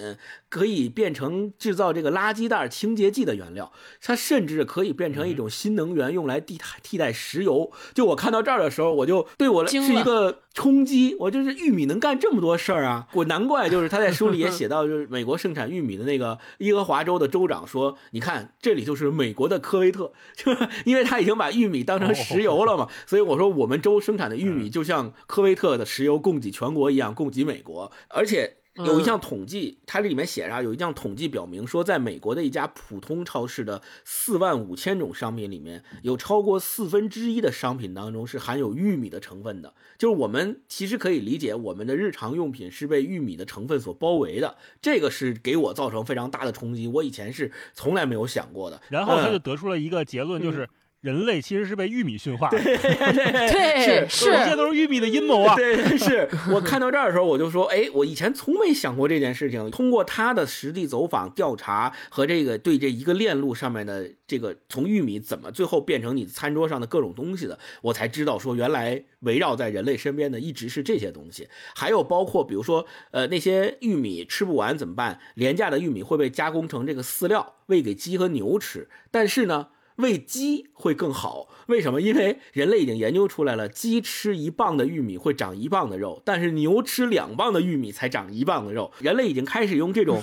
[0.50, 3.72] 可以变成制造这个垃圾袋清洁剂的原料。
[4.02, 7.72] 它甚至可以变成一种新能源，用来替替代石油。
[7.94, 11.16] 就我看到这儿的时候，我就对我是一个冲击。
[11.20, 13.08] 我就是玉米能干这么多事儿啊！
[13.14, 22.88] 我难怪就是他在书里也写到，就是美国盛产玉米的那个伊俄华州的州长说：“你看，这里就是美国的科威特， 就是因为他已经把玉米当成石油了嘛。
[23.06, 28.58] ”所以我说，我们州生产的玉米就像科威特的石油供给全国一样，供给美国，而且。
[28.86, 39.74] 有一项统计，它这里面写着，有一项统计表明说，在美国的一家普通超市的四万五千种商品里面，有超过四分之一的商品当中是含有玉米的成分的。
[39.98, 44.58] 就是我们其实可以理解，我们的日常用品是被玉米的成分所包围的。
[44.82, 48.82] 这个是给我造成非常大的冲击，我以前是从来没有想过的。
[48.90, 50.68] 然后他就得出了一个结论，就是。
[51.08, 55.56] 人类其实是被玉米驯化，对对是，这些都是玉米的阴谋啊！
[55.56, 59.72] 对，是我看到这儿的时候，我就说，哎，我以前从没想过这件事情。
[59.72, 71.48] 通过他的实地走访调查和这个对这一个链路上面的这个从玉米怎么最后变成你餐桌上的各种东西的，我才知道说，原来围绕在人类身边的一直是这些东西。
[71.74, 75.22] 还有包括比如说，呃，那些玉米吃不完怎么办？
[75.36, 78.90] 廉价的玉米会被加工成这个饲料，喂给鸡和牛吃。
[79.10, 79.70] 但是呢？
[79.98, 82.00] 喂鸡会更好，为什么？
[82.02, 88.92] 因为人类已经研究出来了，鸡吃一磅的玉米会长一磅的肉，但是牛吃两磅的玉米才长一磅的肉。
[89.02, 90.22] 人类已经开始用这种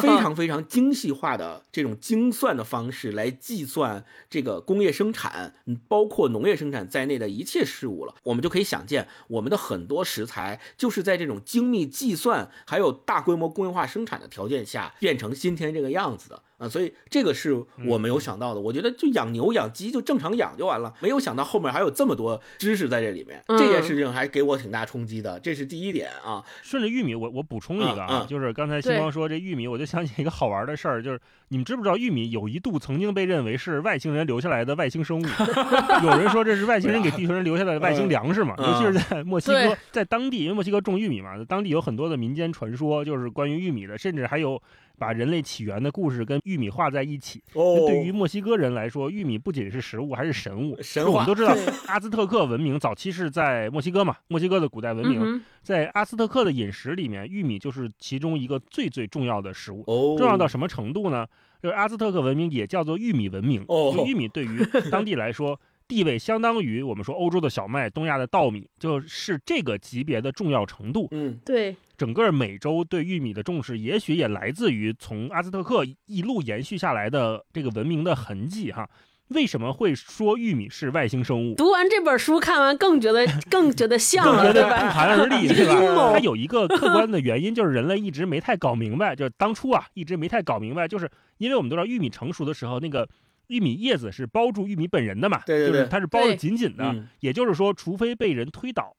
[0.00, 5.54] 非常非常精细化的这种精算的方式来计算这个工业生产，
[5.86, 8.14] 包括农业生产在内的一切事物了。
[8.22, 16.42] 我们就可以想见，我们的很多食材就是在这种精密计算还有大规模工业化生产的条件下变成今天这个样子的。
[16.60, 18.60] 啊，所以这个是我没有想到的。
[18.60, 23.42] 我觉得就养牛养鸡就正常养就完了，没有想到后面还有这么多知识在这里面。
[23.48, 26.44] 这件事情还给我挺大冲击的，这是第一点啊。
[26.62, 35.24] 顺着玉米，我我补充一个啊，就是刚才星光说这玉米，我就想起一个好玩的事儿，就是你们知不知道玉米有一度曾经被认为是外星人留下来的外星生物？
[36.04, 38.54] 有人说这是外星人给地球人留下的外星粮食嘛？
[38.58, 44.62] 尤其是在墨西哥，在当地，因为墨西哥种玉米嘛，当地有很多的民间传说，就是关于玉米的，甚至还有。
[45.00, 47.42] 把人类起源的故事跟玉米画在一起。
[47.54, 50.76] 哦，对于墨西哥人来说，玉米不仅是食物，还是神物。
[50.82, 51.12] 神话。
[51.12, 54.14] 我们都知道，阿兹特克文明早期是在墨西哥嘛？
[54.28, 59.82] 墨西哥的古代文明，在阿兹特克的饮食里面，玉米就是其中一个最最重要的食物。
[59.86, 61.26] 哦，重要到什么程度呢？
[61.62, 63.64] 就是阿兹特克文明也叫做玉米文明。
[63.68, 65.58] 哦，玉米对于当地来说，
[65.90, 71.08] 地位相当于我们说欧洲的小麦、东亚的稻米，就是这个级别的重要程度。
[71.10, 71.74] 嗯，对。
[71.98, 78.88] 整个美洲对玉米的重视，也许也来自于从阿兹特克一路延续下来的这个文明的痕迹哈。
[79.30, 81.54] 为什么会说玉米是外星生物？
[81.56, 86.12] 读完这本书，看完更觉得 更觉得像，更觉得不寒而栗，对吧？
[86.14, 93.06] 它有一个客观的原因，就是人类一直没太搞明白，就是当初啊，一直没太搞明白，就是因为我们都知道玉米成熟的时候，那个
[93.50, 98.96] 玉米叶子是包住玉米本人的嘛，对对对，它是包的紧紧的，也就是说，除非被人推倒。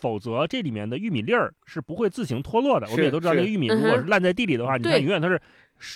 [0.00, 2.86] 否则，这里面的玉米粒儿是不会自行脱落的。
[2.90, 5.38] 我们也都知道，这个玉米如果是烂在地里的话，你看永远它是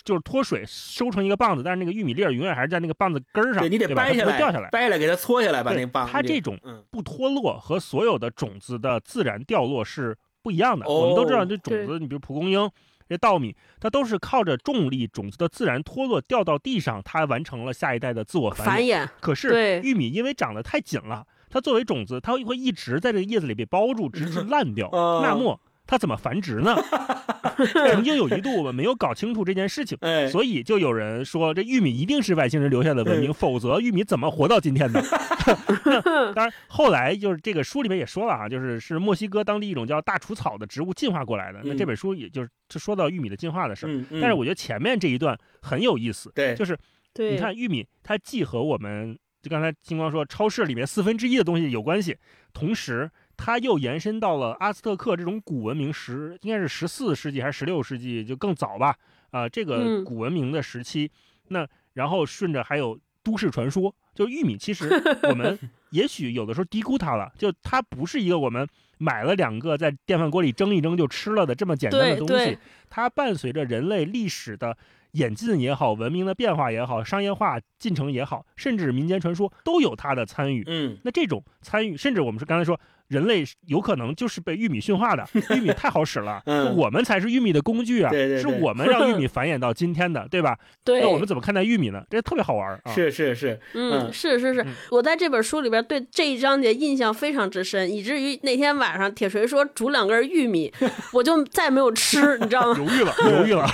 [0.04, 6.06] 就是脱水收成一个棒子，但是那个玉米粒儿永远还是在那个棒子根儿上，你得掰下来，掉下来，掰来给它搓下来，把那棒。
[6.06, 6.58] 它这种
[6.90, 10.86] 不脱落和所有的种子的自然掉落是不一样的。
[10.86, 12.70] 我们都知道，这种子，你比如蒲公英、
[13.08, 19.08] 这稻米，它都是靠着重力，种子的自然脱落掉到地上，它完成了下一代的自我繁衍。
[19.20, 21.26] 可是玉米因为长得太紧了。
[21.48, 24.90] 它作为种子，它会一直在这个叶子里被包住，直至 烂掉。
[25.22, 26.76] 那么它怎么繁殖呢？
[27.72, 29.96] 曾经有一度我们没有搞清楚这件事情，
[30.30, 35.02] 所以就有人说这玉米一定是外星人留下的文明，否则玉米怎么活到今天的？
[36.34, 41.60] 当然，后来就是这个书里面也说了啊，就是是墨西哥当地一种叫大除草的植物进化过来的。
[41.64, 44.04] 那这本书也就是就说到玉米的进化的事儿。
[44.20, 46.76] 但是我觉得前面这一段很有意思，对，就是
[47.14, 49.16] 你看玉米，它既和我们。
[49.42, 52.16] 就刚才金光说，超市里面四分之一的东西有关系，
[52.52, 58.96] 同时它又延伸到了阿斯特克这种古文明时，应该是十四世纪还是十六世纪，就更早吧？
[59.30, 61.10] 啊，这个古文明的时期，
[61.48, 64.88] 那然后顺着还有都市传说，就玉米，其实
[65.24, 65.58] 我们
[65.90, 68.66] 也许有的时候低估它了，就它不是一个我们
[68.98, 72.58] 买了两个在电饭锅里蒸一蒸就吃了的这么简单的东西，
[72.88, 74.76] 它伴随着人类历史的。
[75.12, 80.62] 演进也好，文明的变化也好，商业化进程也好，甚至民间传说都有它的参与。
[80.66, 82.78] 嗯，那这种参与，甚至我们是刚才说，
[83.08, 85.26] 人类有可能就是被玉米驯化的，
[85.56, 90.56] 玉米太好使了，嗯我们才是玉米的工具啊，对对对是我们让玉米 繁衍到今天的，对吧？
[90.84, 92.02] 对那我们怎么看待玉米呢？
[92.10, 92.92] 这特别好玩啊！
[92.94, 100.72] 是是是，嗯，嗯是是是嗯，我在这本书里边对这一章节印象非常之深，以至于那天晚上铁锤说煮两根玉米，
[101.12, 102.78] 我就再没有吃，你知道吗？
[102.78, 103.66] 犹豫了，犹豫了，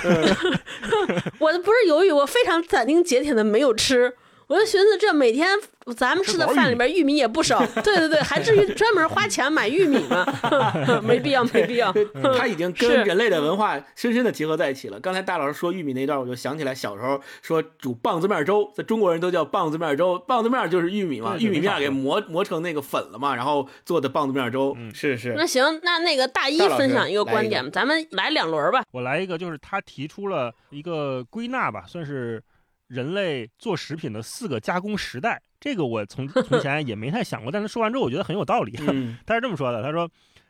[1.39, 4.13] 我不是犹豫，我非常斩钉截铁的没有吃。
[4.53, 5.49] 我就寻思，这每天
[5.97, 10.23] 咱们吃的饭里边玉米也不少，对对对，还至于专门花钱买玉米吗？
[11.01, 11.91] 没必要，没必要。
[12.37, 14.99] 它已经跟人类的文化深深的结合在一起了。
[14.99, 24.75] 刚才大老师说玉米那段，我就想起来小时候说煮棒子面粥，在中国人都叫棒子面粥，棒子面就是玉米嘛，玉米面给磨磨成那个粉了嘛，然后做的棒子面粥。
[24.77, 28.83] 嗯是是那，行，那那个大一分享一个来一个观点，咱们来两轮吧。
[28.91, 32.43] 我来一个，就是他提出了一个归纳吧，算是
[32.87, 35.41] 人类做食品的四个加工时代。
[35.59, 38.73] 这个我从 从前也没太想过，但是说完之后，我觉得很有道理。
[38.91, 40.09] 嗯他是这么说的：“他说，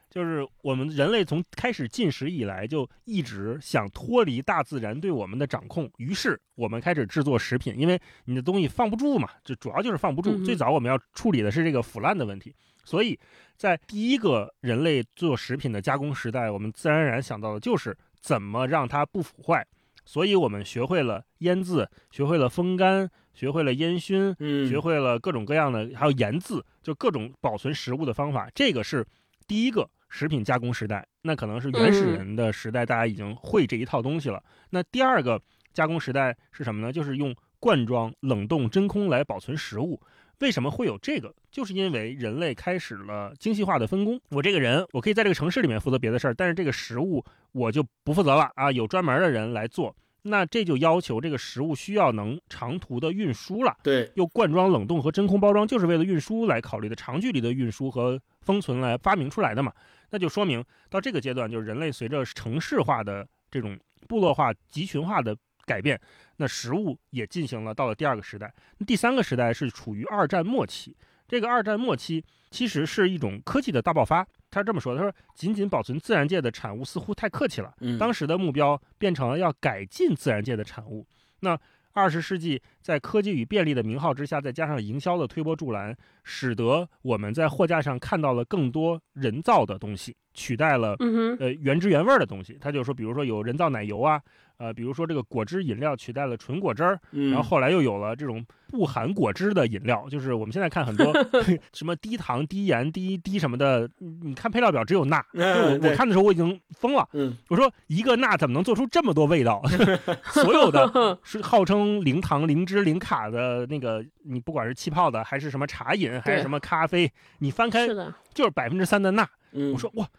[0.10, 10.32] 就是我们人类从开始进食以来，就一直想脱离大自然对我们的掌控，于是我们开始制作食品，因为你的东西放不住嘛，就主要就是放不住。
[10.32, 13.20] 嗯最早我们要处理的是这个腐烂的问题，所以
[13.56, 19.64] 在第一个人类做食品的加工时代，我们自然而然想到的就是怎么让它不腐坏。”
[20.06, 28.50] 所以我们学会了腌制，学会了风干，学会了烟熏，嗯，学会了各种各样的，还有盐渍，就各种保存食物的方法。
[28.54, 29.06] 这个是
[29.48, 34.44] 第一个食品加工时代，那可能是原始嗯人的时代，大家已经会这一套东西了。
[34.70, 35.42] 那第二个
[35.74, 36.92] 加工时代是什么呢？
[36.92, 40.02] 就是用罐装、冷冻、真空来保存食物。
[40.40, 41.34] 为什么会有这个？
[41.52, 44.20] 就是因为人类开始了精细化的分工。
[44.30, 49.96] 我这个人，我可以在这个城市里面负责别的事儿，但是这个食物我就不负责了啊，有专门的人来做。
[50.26, 53.76] 那这就要求这个食物需要能长途的运输了。
[53.84, 59.72] 对，又罐装、冷冻和真空包装，就是为了运输来考虑的长距离的运输和封存来发明出来的嘛。
[60.12, 63.78] 那就说明到这个阶段，就是人类随着城市化的这种
[64.08, 65.36] 部落化、集群化的
[65.66, 66.00] 改变，
[66.38, 68.54] 那食物也进行了到了第二个时代。
[68.86, 70.96] 第三个时代是处于二战末期。
[71.28, 74.28] 这个二战末期其实是一种科技的大爆发。
[74.52, 77.74] 他是这么说的：“他说，仅仅保存自然界的产物似乎太客气了。
[77.80, 81.08] 嗯，当时的目标变成了要改进自然界的产物。
[81.40, 81.58] 那
[81.94, 92.58] 二十世纪在科技与便利的名号之下，再加上营销的推波助澜，使得我们在货架上看到了更多人造的东西，取代了嗯哼，呃原汁原味儿的东西。
[92.60, 94.22] 他就说，比如说有人造奶油啊，
[94.64, 101.12] 呃，比如说这个果汁饮料取代了纯果汁儿，嗯，然后后来又有了这种不含果汁的饮料，就是我们现在看很多
[101.74, 105.22] 什么低糖、低盐、低低什么的，你你看配料表只有钠。
[105.34, 109.62] 就我我看的时候我已经疯了，嗯我说一个钠怎么能做出这么多味道？
[110.32, 117.86] 所有的是号称零糖、零脂、零卡的那个，你不管是气泡的，还是什么茶饮，还是什么咖啡，你翻开，
[118.34, 119.28] 就是百分之三的钠。
[119.52, 120.10] 嗯，我说哇，这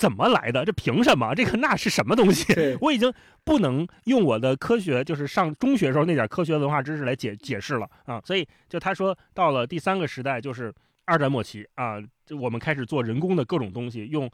[0.00, 0.64] 怎么来的？
[0.64, 1.34] 这凭什么？
[1.34, 2.54] 这个那是什么东西？
[2.80, 3.12] 我已经
[3.44, 8.18] 不能用我的科学，就是上中学时候那点科学文化知识来解解释了啊。
[8.24, 10.74] 所以就他说，到了第三个时代，就是
[11.04, 14.30] 二战末期啊，就我们开始做人工的各种东西，用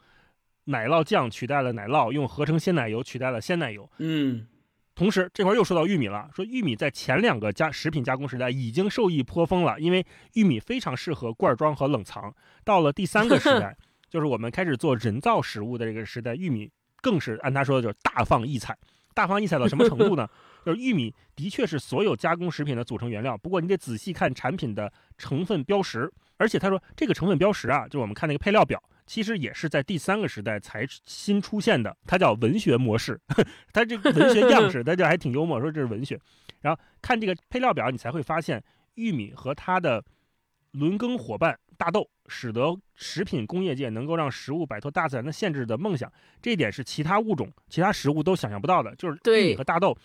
[0.63, 3.89] 奶酪酱取代了奶酪，用合成鲜奶油取代了鲜奶油。
[3.97, 4.47] 嗯
[4.95, 10.03] 同时，这块儿又说到玉米了，说玉米在前两个加食品加工时代已经受益颇丰了，因为
[10.33, 12.33] 玉米非常适合罐装和冷藏。
[12.63, 13.77] 到了第三个时代，
[14.09, 16.69] 就是我们开始做人造食物的这个时代，玉米
[17.01, 18.77] 更是按他说的就是大放异彩。
[19.13, 20.27] 大放异彩到什么程度呢？
[20.63, 26.11] 就是玉米的确是所有加工食品的组成原料，不过你得仔细看产品的成分标识。
[26.37, 33.19] 而且他说这个成分标识啊，就是我们看那个配料表，其实也是在第三个时代才新出现的，它叫文学模式。
[33.73, 36.19] 它这个文学样式，它这还挺幽默，说这是文学。
[36.61, 38.63] 然后看这个配料表，你才会发现
[38.95, 40.03] 玉米和它的
[40.77, 46.11] 轮耕伙伴大豆，使得食品工业界能够让食物摆脱大自然的限制的梦想。
[46.41, 49.97] 这一点是其他物种、其他食物都想象不到的，就是玉米和大豆。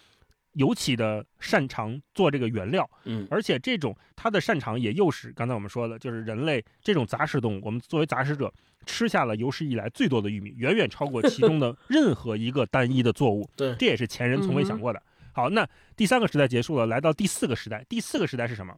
[0.55, 8.53] 尤其的擅长做这个原料，嗯而且这种它的擅长也诱使刚才我们说的，就是人类这种杂食动物，我们作为杂食者
[8.85, 13.49] 吃下了有史以来最多的玉米，远远超过其中的任何一个单一的作物。
[13.57, 15.03] 对这也是前人从未想过的。
[15.33, 15.67] 好，那
[15.97, 17.83] 第三个时代结束了，来到第四个时代。
[17.89, 18.77] 第四个时代是什么？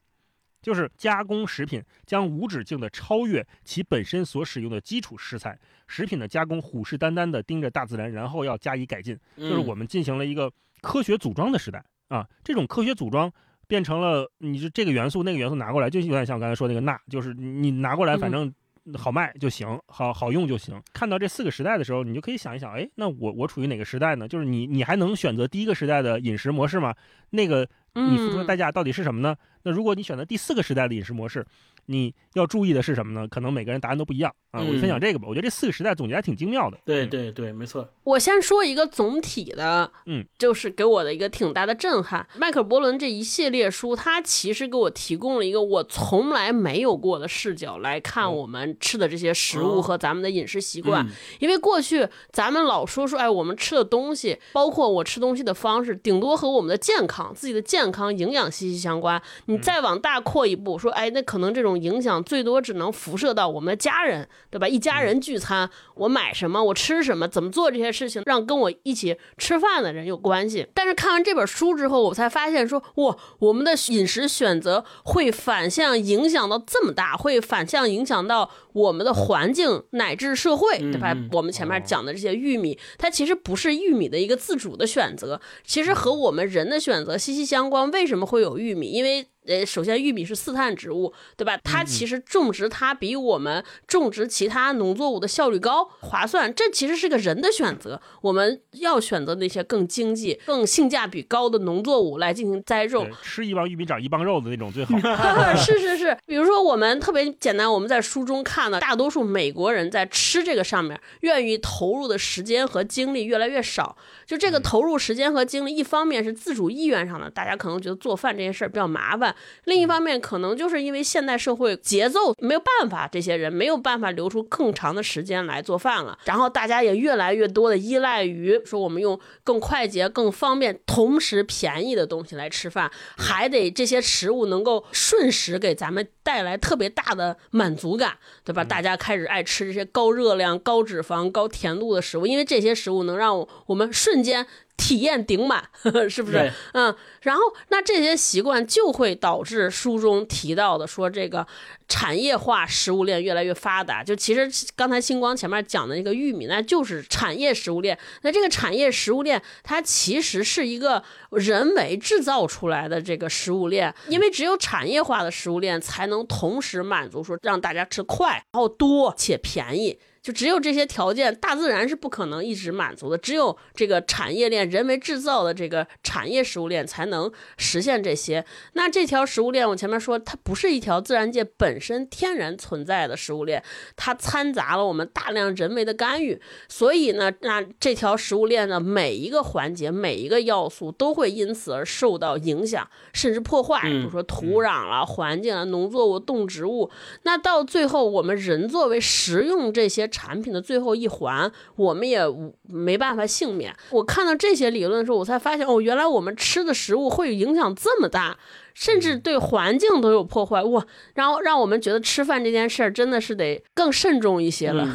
[0.65, 5.57] 就是加工食品将无止境地超越其本身所使用的基础食材，
[5.87, 9.15] 食品的加工虎视眈眈地盯着大自然，然后要加以改进。
[9.37, 10.51] 就是我们进行了一个
[10.81, 12.27] 科学组装的时代啊。
[12.43, 13.31] 这种科学组装
[13.67, 18.51] 变成了，你就这个元素那个元素拿过来，就有点像我刚才说那个钠，就是你拿过来，嗯反正
[18.95, 20.83] 好卖就行，好好用就行。
[20.93, 24.27] 看到这四个时代的时候，你就可以想一想，哎，那我我处于哪个时代呢？
[24.27, 26.95] 就是你你还能选择第一个时代的饮食模式吗？
[27.31, 29.35] 那个你付出的代价到底是什么呢？
[29.65, 31.45] 那如果你选择第四个时代的饮食模式，
[31.87, 33.26] 你要注意的是什么呢？
[33.28, 34.61] 可能每个人答案都不一样啊。
[34.61, 35.26] 我就分享这个吧。
[35.28, 36.78] 我觉得这四个时代总结还挺精妙的。
[36.85, 37.89] 对对对，没错。
[38.05, 42.26] 我先说一个总体的，嗯，就是给我的一个挺大的震撼。
[42.37, 51.07] 迈克尔·伯伦这一系列书，它其实给我提供了一个我从来没有过的视角来看我们吃的这些食物和咱们的饮食习惯。
[51.39, 59.20] 因为过去咱们老说说，哎，我们吃的东西，包括我吃东西的方式，顶多和我们的健康、自己的健康、营养息息相关。
[59.47, 64.66] 你再往大扩一步，说，哎，那可能这种影响最多只能辐射到我们的家人，对吧？
[64.66, 70.66] 一家人聚餐，我买什么，我吃什么，怎么做这些事情，让跟我一起吃饭的人有关系。
[70.75, 81.16] 但是看完这本书之后，我才发现说，哇，我们的饮食选择会反向影响到这么大，会反向影响到我们的环境乃至社会，对吧？
[81.33, 87.91] 我们前面讲的这些玉米，它其实不是玉米的一个自主的选择，其实和我们人的选择息息相关。
[87.91, 88.91] 为什么会有玉米？
[88.91, 91.59] 因为呃，首先玉米是四碳植物，对吧？
[91.62, 96.53] 它其实种植它比我们种植其他农作物的效率高、划算。
[96.55, 103.09] 这其实是个人的选择，我们要选择那些更经济、更性价比高的农作物来进行栽种。
[103.22, 104.95] 吃一帮玉米长一帮肉的那种最好。
[105.57, 113.97] 是是是，比如说我们特别简单，我们在书中看到，大多数美国人在吃这个上面愿意投入的时间和精力越来越少。
[114.26, 119.30] 就这个投入时间和精力，一方面是自主意愿上的，大家可能觉得做饭这件事儿比较麻烦；
[119.64, 126.18] 另一方面，可能就是因为现代社会节奏没有办法，这些人没有办法留出更长的时间来做饭了。
[126.24, 138.64] 然后大家也越来越多的依赖于说我们用更快捷、更方便、同时便宜的东西来吃饭，还得这些食物能够瞬时给咱们带来特别大的满足感，对吧？
[138.64, 144.14] 大家开始爱吃这些高热量、高脂肪、高甜度的食物，因为这些食物能让我们瞬。
[144.14, 144.47] 瞬间
[144.77, 145.64] 体验顶满，
[146.11, 146.53] 是不是？
[146.72, 151.47] 嗯，然后那这些习惯就会导致书中提到的说这个
[151.89, 154.03] 产业化食物链越来越发达。
[154.03, 157.99] 就其实刚才星光前面讲的那个玉米，那就是产业食物链。
[158.22, 169.99] 那这个产业食物链，它其实是一个人为制造出来的这个食物链，因为只有产业化的食物链才能同时满足说让大家吃快，然后多且便宜。
[170.25, 173.18] 就只有这些条件，大自然是不可能一直满足的。
[173.18, 178.43] 只有这个产业链、人为制造的这个产业食物链才能实现这些。
[178.72, 183.62] 那这条食物链，我前面说，它不是一条自然界本身天然存在的食物链，
[183.97, 186.41] 它掺杂了我们大量人为的干预。
[186.70, 193.83] 所以呢，那这条食物链的每一个环节、每一个要素都会因此而受到影响，甚至破坏。
[193.83, 196.91] 比如说土壤了、环境啊、农作物、动植物。
[197.25, 200.09] 那到最后，我们人作为食用这些。
[200.15, 202.21] 产品的最后一环，我们也
[202.62, 203.75] 没办法幸免。
[203.91, 208.39] 我看到这些理论的时候，我才发现，哦，原来我们吃的食物会影响这么大。
[208.75, 210.85] 甚至对环境都有破坏哇！
[211.14, 214.87] 然后让我们觉得吃饭这件事儿真的是得更慎重一些了。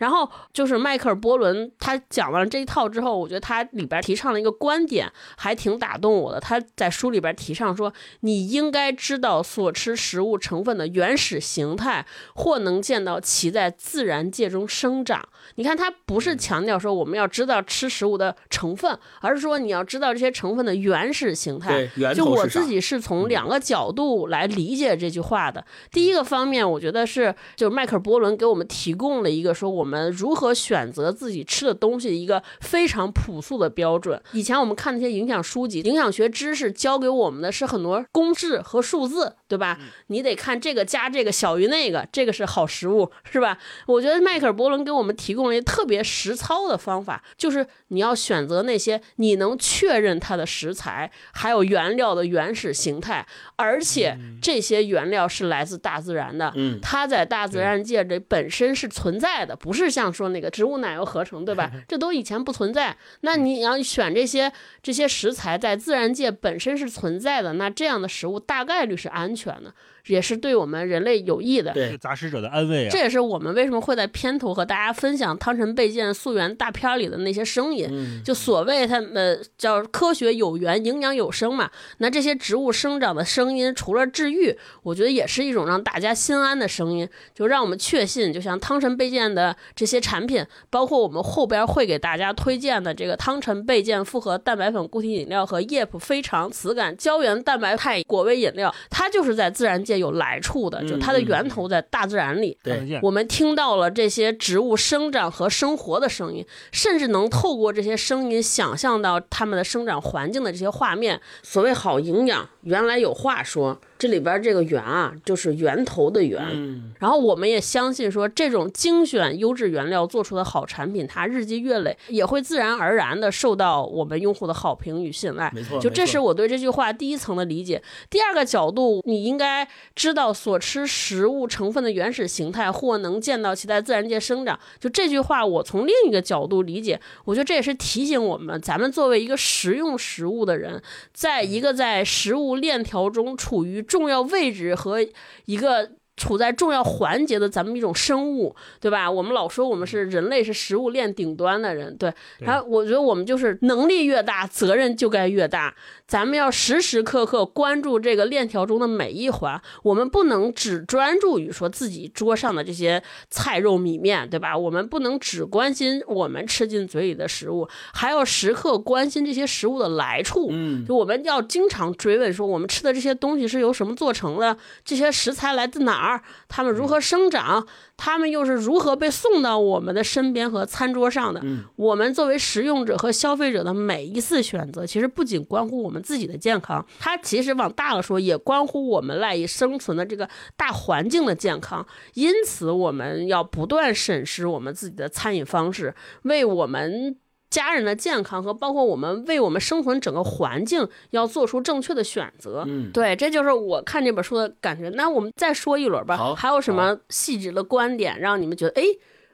[0.00, 6.40] 然后就是迈克尔·波伦他讲完了这一套之后，我觉得他里边提倡了一个观点，还挺打动我的。
[6.40, 15.28] 他在书里边提倡说，你应该知道所吃食物成分的原始形态，或能见到其在自然界中生长。
[15.56, 21.86] 你看，它不是强调说我们要知道吃食物的成分，而是说你要知道这些成分的原始形态。
[22.14, 23.18] 就我自己是从。
[23.18, 25.64] 从两个角度来理解这句话的。
[25.90, 34.22] 第一个方面，我觉得是，就是迈克尔·波伦给我们提供了一个说我们如何选择自己吃的东西一个非常朴素的标准。
[34.32, 39.76] 以前我们看那些营养书籍、营养学知识，教给我们的是很多公式和数字，对吧？
[40.06, 43.58] 你得看这个加这个小于那个，这个是好食物，是吧？
[43.86, 53.26] 我觉得迈克尔·波伦给我们提供了一个特别实操的方法，就是你要选择那些你能确认它的食材还有原料的原始形态。
[53.56, 61.70] 而且这些原料是来自大自然的，嗯，它在大自然界里本身是存在的，不是像说那个植物奶油合成，对吧？
[61.88, 62.96] 这都以前不存在。
[63.20, 69.72] 那你要选这些这些食材在自然界本身是存在的，那这样的食物大概率是安全的。
[70.08, 72.90] 也是对我们人类有益的，对杂食者的安慰啊！
[72.90, 77.88] 这也是我们为什么会在片头和大家分享汤臣倍健溯源大片里的那些声音，
[78.24, 81.70] 就所谓他们叫科学有源、营养有声嘛。
[81.98, 102.56] 那这些植物生生长的声音，除了治愈，我觉得也是一种让大家心安的声音，就让我们确信，就像汤臣倍健的这些产品，包括我们后边会给大家推荐的这个汤臣倍健复合蛋白粉固体饮料和叶普非常磁感胶原蛋白肽果味饮料，它就是在自然界有来处的，就它的源头在大自然里。
[102.62, 111.20] 对，我们听到了这些植物生长和生活的声音，甚至能透过这些声音想象到它们的生长环境的这些画面。
[111.42, 113.80] 所谓好营养，原来有话说。
[113.98, 116.40] 这里边这个源啊，就是源头的源。
[116.52, 125.50] 嗯，然后我们也相信说，这种精选优质原料做出的好产品，它日积月累也会自然而然的受到我们用户的好评与信赖。
[125.52, 127.82] 没错，就这是我对这句话第一层的理解。
[128.08, 129.66] 第二个角度，你应该
[129.96, 134.56] 知道所吃食物成分的原始形态，或能见到其在自然界生长。
[134.78, 140.80] 就这句话，我从另一个角度理解，我觉得这也是提醒我们，咱们作为一个食用食物的人，
[141.12, 143.82] 在一个在食物链条中处于。
[143.82, 144.98] 重要位置和
[145.46, 149.10] 一个处在重要环节的咱们一种生物，对吧？
[149.10, 152.12] 我们老说我们是人类，是食物链顶端的人，对。
[152.40, 155.74] 然后我觉得我们就是能力越大，责任就该越大。
[156.06, 164.56] 咱们要时时刻刻关注这个链条中的每一环，我们不能只专注于说自己桌上的这些菜肉米面，对吧？
[164.56, 170.48] 我们不能只关心我们吃进嘴里的食物，还要时刻关心这些食物的来处。
[170.50, 174.56] 嗯，就我们要经常追问说，我们吃的这些东西是由什么做成的？
[174.84, 176.07] 这些食材来自哪儿？
[176.48, 177.66] 它们如何生长？
[177.96, 181.42] 他们又是如何被送到我们的身边和餐桌上的？
[181.74, 191.84] 我们作为食用者和消费者的每一次选择，其实不仅关乎我们自己的健康，它其实往大了说，也关乎我们赖以生存的这个大环境的健康。
[192.14, 197.16] 因此，我们要不断审视我们自己的餐饮方式，为我们。
[197.50, 204.88] 家人的健康和包括我们为我们生存整个环境要做出正确的选择，嗯，对，这就是我看这本书的感觉。
[204.90, 208.84] 那我们再说一轮吧，好，还有什么细致的观点让你们觉得哎？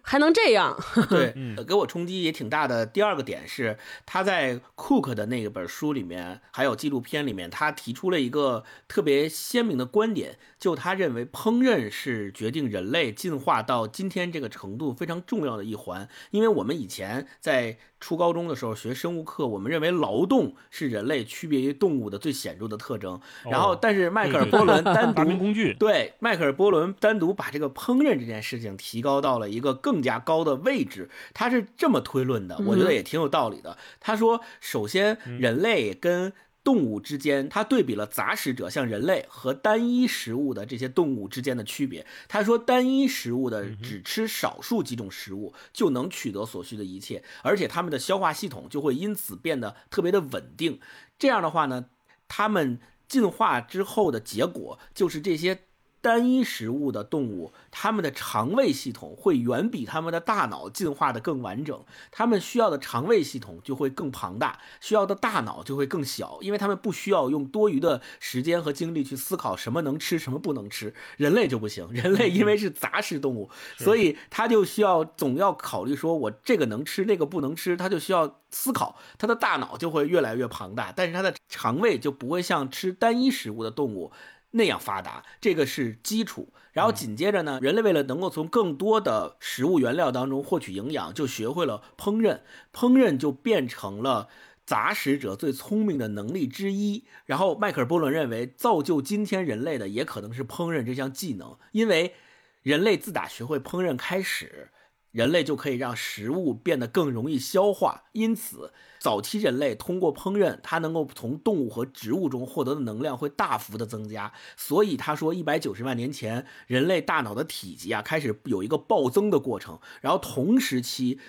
[0.06, 0.78] 还能这样？
[1.08, 1.34] 对，
[1.66, 2.84] 给我冲击也挺大的。
[2.84, 16.06] 第二个点是，他在 Cook 的那本书里面，还有纪录片里面，他提出了一个特别鲜明的观点，就他认为烹饪是决定人类进化到今天这个程度非常重要的一环。
[16.32, 23.18] 因为我们以前在初高中的时候学生物课，我们认为劳动是人类区别于动物的最显著的特征。
[23.50, 29.94] 然后，但是迈克尔·波伦 单独工具对迈克尔·波伦单独把这个烹饪这件事情提高到了一个更。
[29.94, 33.78] 更加高的位置，他是这么推论的，我觉得也挺有道理的。
[34.00, 36.32] 他说，首先人类跟
[36.64, 42.06] 动物之间，他对比了杂食者像人类和单一食物的这些动物之间的区别。
[42.26, 50.80] 他说，单一食物的只吃少数几种食物就能取得所需的一切，而且它们的消化系统就会因此变得特别的稳定。
[51.18, 51.84] 这样的话呢，
[52.26, 55.60] 它们进化之后的结果就是这些。
[56.04, 70.92] 单一食物的动物，它们的肠胃系统会远比它们的大脑进化的更完整，它们需要的肠胃系统就会更庞大，需要的大脑就会更小，因为它们不需要用多余的时间和精力去思考什么能吃，什么不能吃。
[71.16, 73.48] 人类就不行， 人类因为是杂食动物，
[73.78, 84.12] 所以它就需要总要考虑说，我这个能吃，那个不能吃，它就需要思考，它的大脑就会越来越庞大，但是它的肠胃就不会像吃单一食物的动物。
[84.54, 86.52] 那样发达，这个是基础。
[86.72, 92.40] 然后紧接着呢，人类为了能够从更多的食物原料当中获取营养，就学会了烹饪。
[92.72, 94.28] 烹饪就变成了
[94.66, 97.04] 杂食者最聪明的能力之一。
[97.26, 102.14] 然后迈克尔·波伦认为，造就今天人类的也可能是烹饪这项技能，因为
[102.62, 104.70] 人类自打学会烹饪开始。
[105.12, 108.72] 人类就可以让食物变得更容易消化，因此
[109.04, 114.32] 早期人类通过烹饪，它能够从动物和植物中获得的能量会大幅的增加。
[114.56, 121.20] 所以他说，一百九十万年前，人类大脑的体积啊开始有一个暴增的过程，然后同时期。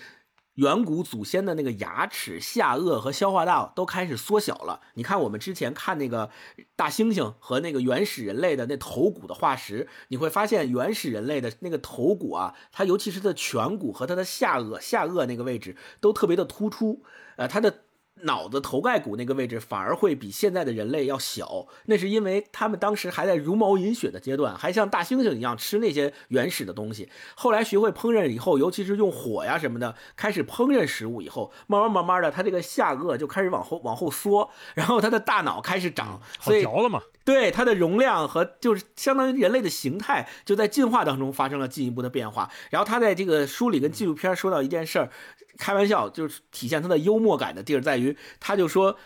[0.55, 4.79] 远古祖先的那个牙齿、下颚和消化道都开始缩小了。
[4.93, 6.29] 你看，我们之前看那个
[6.77, 17.03] 大猩猩和那个原始人类的那头骨的化石，你会发现原始人类的那个头骨啊，它尤其是它的颧骨和它的下颚、下颚那个位置都特别的突出，
[17.37, 17.81] 呃，它的。
[18.21, 27.09] 脑子头盖骨那个位置反而会比现在的人类要小，那是因为他们当时还在茹毛饮血的阶段，还像大猩猩一样吃那些原始的东西。
[27.35, 37.01] 后来学会烹饪以后，尤其是用火呀什么的，开始烹饪食物以后，慢慢慢慢的，他这个下颚就开始往后往后缩，然后他的大脑开始长，所以嚼了嘛。
[37.25, 42.49] 对它的容量和就是相当于人类的形态，就在进化当中发生了进一步的变化。
[42.69, 45.09] 然后他在这个书里跟纪录片说到一件事儿，
[45.57, 48.97] 开玩笑就是体现他的幽默感的地儿在于，他就说，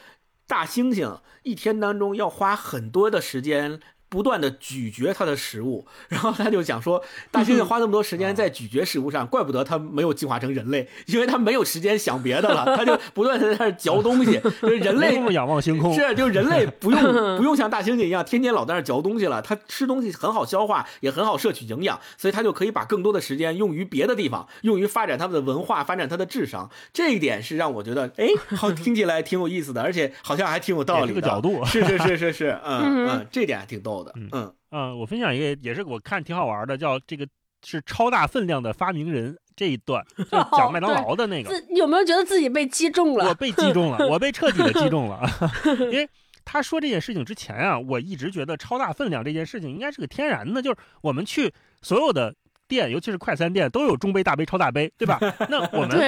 [0.46, 3.80] 大猩猩一天当中要花很多的时间。
[4.10, 7.02] 不断的咀嚼它的食物，然后他就讲说，
[7.32, 14.42] 大猩猩花那么多时间在咀嚼食物上，怪不得它没有进化成人类，因为它没有时间想别的了，它就不断的在那嚼东西。
[14.62, 26.70] 就是人类仰望星空，是就人类 不用不用像大猩猩一样天天老在那嚼东西了，它吃东西很好消化，也很好摄取营养，所以它就可以把更多的时间用于别的地方，用于发展他们的文化，发展它的智商。
[26.92, 31.64] 这一点是让我觉得，哎，好听起来挺有意思的，而且好像还挺有道理的角度。
[31.64, 33.99] 是是是是是，嗯嗯，这点还挺逗。
[34.16, 37.28] 嗯嗯我分享一个也是我看挺好玩的，叫这个
[37.66, 41.52] 是超大分量的发明人这一段，就讲麦当劳的那个。
[41.76, 43.28] 有没有觉得自己被击中了？
[43.28, 45.22] 我被击中了，我被彻底的击中了。
[45.92, 46.08] 因为
[46.46, 52.34] 他说这件事情之前啊，我一直觉得超大分量这件事情应该是个天然的，就是我们去所有的
[52.68, 55.20] 店，尤其是快餐店都有中杯、大杯、超大杯，对吧？
[55.50, 56.00] 那我们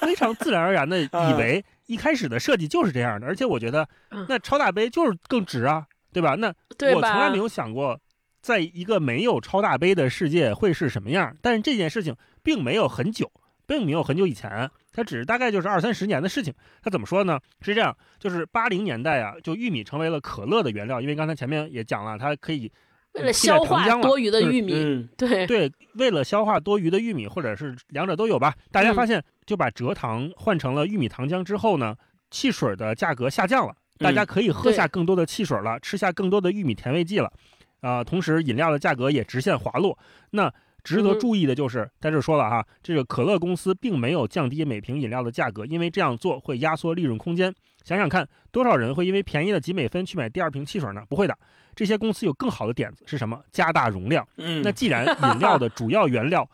[0.00, 3.88] 非常自然而然的 以为一开始的设计就是这样的，而且我觉得
[4.28, 5.86] 那超大杯就是更值啊。
[6.20, 6.34] 对吧？
[6.36, 6.48] 那
[6.94, 8.00] 我从来没有想过，
[8.40, 11.36] 在一个没有超大杯的世界会是什么样。
[11.42, 13.30] 但是这件事情并没有很久，
[13.66, 16.52] 并没有很久以前，它只是大概就是二三十年的事情。
[16.82, 17.38] 它怎么说呢？
[17.60, 22.70] 是这样，就是八零年代啊，就玉米成为了可乐的原料，因为刚才前面也讲了，它可以
[23.14, 28.54] 为了消化多余的玉米，对对，为了消化多余的玉米，或者是两者都有吧。
[28.70, 31.96] 大家发现，就把蔗糖换成了玉米糖浆之后呢，
[32.30, 33.74] 汽水的价格下降了。
[33.98, 37.32] 大家可以喝下更多的汽水了，吃下更多的玉米甜味剂了，
[37.80, 39.98] 啊，同时饮料的价格也直线滑落。
[40.30, 40.52] 那
[40.84, 47.54] 值得注意的就是，在这说了哈，这个可乐公司并没有降低每瓶饮料的价格，因为这样做会压缩利润空间。
[47.84, 51.02] 想想看，多少人会因为便宜了几美分去买第二瓶汽水呢？
[51.08, 51.36] 不会的。
[51.74, 53.40] 这些公司有更好的点子是什么？
[53.50, 54.26] 加大容量。
[54.36, 56.48] 嗯，那既然 饮料的主要原料，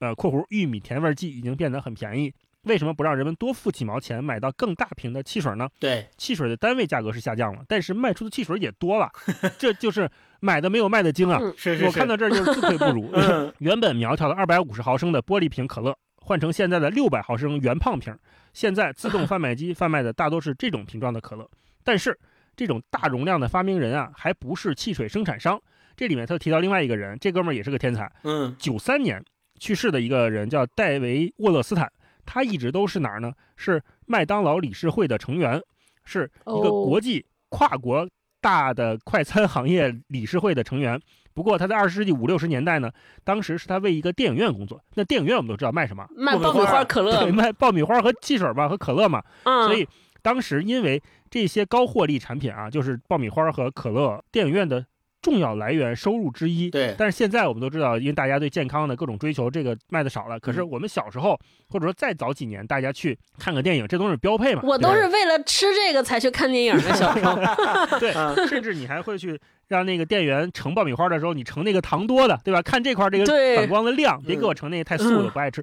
[0.00, 2.32] 呃（括弧玉米甜味剂）已经变得很便宜。
[2.68, 5.68] 为什么不让人们多付几毛钱买到更大瓶的汽水呢？
[5.80, 9.10] 对，汽水的单位价格是下降了，但是卖出的汽水也多了，
[9.58, 10.08] 这就是
[10.38, 11.40] 买的没有卖的精啊！
[11.56, 13.10] 是是，我看到这儿就是自愧不如。
[13.58, 18.16] 原本苗条的二百五十毫升的玻璃瓶可乐，换成现在的六百毫升圆胖瓶。
[18.52, 21.48] 现在自动贩卖机贩卖的大多是这种瓶装的可乐，
[21.82, 22.18] 但是
[22.56, 25.60] 这种大容量的发明人啊，还不是汽水生产商。
[25.96, 28.10] 这里面他提到另外一个人，这哥们儿也是个天才。
[28.24, 29.22] 嗯，九三年
[29.58, 31.90] 去世的一个人叫戴维沃勒斯坦。
[32.30, 33.32] 他一直都是哪儿呢？
[33.56, 35.58] 是麦当劳理事会的成员，
[36.04, 38.06] 是一个国际跨国
[38.42, 41.00] 大的快餐行业理事会的成员。
[41.32, 42.92] 不过他在二十世纪五六十年代呢，
[43.24, 44.78] 当时是他为一个电影院工作。
[44.94, 46.06] 那电影院我们都知道卖什么？
[46.14, 47.22] 卖爆米花、可乐。
[47.22, 49.22] 对，卖爆米花和汽水嘛，和可乐嘛。
[49.42, 49.88] 所以
[50.20, 54.84] 当时因为这些高获利产品啊，就是爆米花和可乐，电影院的。
[55.20, 56.94] 重要来源收入之一，对。
[56.96, 60.38] 但是现在我们都知道，因为大家对健康的各种追求，这个卖的少了。
[60.38, 61.38] 可是我们小时候，
[61.68, 64.62] 或者说再早几年，大家去看个电影，这都是标配嘛。
[64.64, 67.36] 我都是为了吃这个才去看电影的，小时候。
[67.98, 68.12] 对，
[68.46, 72.62] 甚至你还会去让那个店员盛爆米花的时候，你盛那个糖多的，对吧？
[72.62, 75.62] 看这块这个反光的亮，别给我盛那个太素的，不爱吃。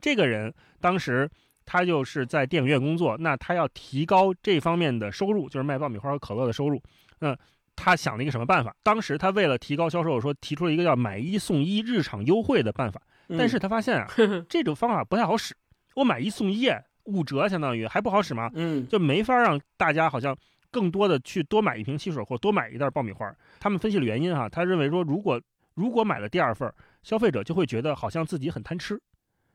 [0.00, 1.28] 这个人当时
[1.64, 6.82] 他就是在电影院工作，那他要提高这方面的收入，就是卖爆米花和可乐的收入，
[7.20, 7.36] 那。
[7.80, 8.74] 他想了一个什么办法？
[8.82, 13.00] 当时他为了提高销售，说提出了一个叫“买一送一日常优惠”的办法。
[13.38, 14.08] 但是他发现啊，
[14.48, 15.54] 这种方法不太好使。
[15.94, 16.68] 我买一送一，
[17.04, 18.50] 五折相当于还不好使吗？
[18.54, 20.36] 嗯，就没法让大家好像
[20.70, 23.32] 更多的去多买一瓶汽水或多买一袋爆米花。
[23.60, 25.40] 他们分析了原因哈，他认为说，如果
[25.74, 26.72] 如果买了第二份，
[27.02, 29.00] 消费者就会觉得好像自己很贪吃。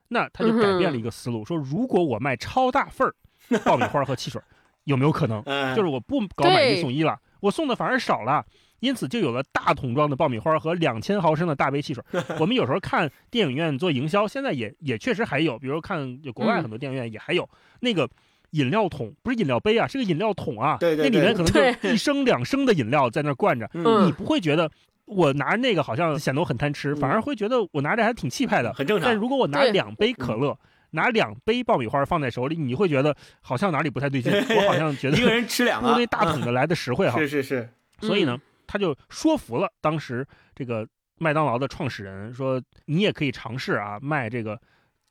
[0.10, 3.16] 那他就改变了一个思路，说如果我卖超大份儿
[3.66, 4.40] 爆米花和汽水，
[4.84, 5.44] 有没有可能？
[5.76, 7.20] 就是我不搞买一送一了。
[7.44, 8.46] 我送的反而少了，
[8.80, 12.02] 因此就有了大桶装的爆米花和两千毫升的大杯汽水。
[12.40, 17.48] 我们有时候看电影院做营销，现在也也确实还有，比如看国外很多电影院也还有
[17.82, 18.10] 那个
[18.52, 20.78] 饮料桶，不是饮料杯啊，是个饮料桶啊。
[20.80, 21.10] 对对对。
[21.10, 24.72] 那里面可能就一升两升的饮料在那灌着，你不会觉得
[25.04, 29.10] 我拿那个好像显得我很贪吃，反而会觉得我拿着还挺气派的，很正常。
[29.10, 30.58] 但如果我拿两杯可乐。
[30.94, 34.32] 拿两杯爆米花放在手里，你会觉得好像哪里不太对劲。
[34.56, 37.18] 我好像觉得一个人吃两个，因为大桶的来的实惠哈。
[37.18, 37.68] 是是是。
[38.00, 40.26] 所以呢，他就说服了当时
[40.56, 40.88] 这个
[41.18, 44.60] 麦当劳的创始人，说你也可以尝试啊，卖这个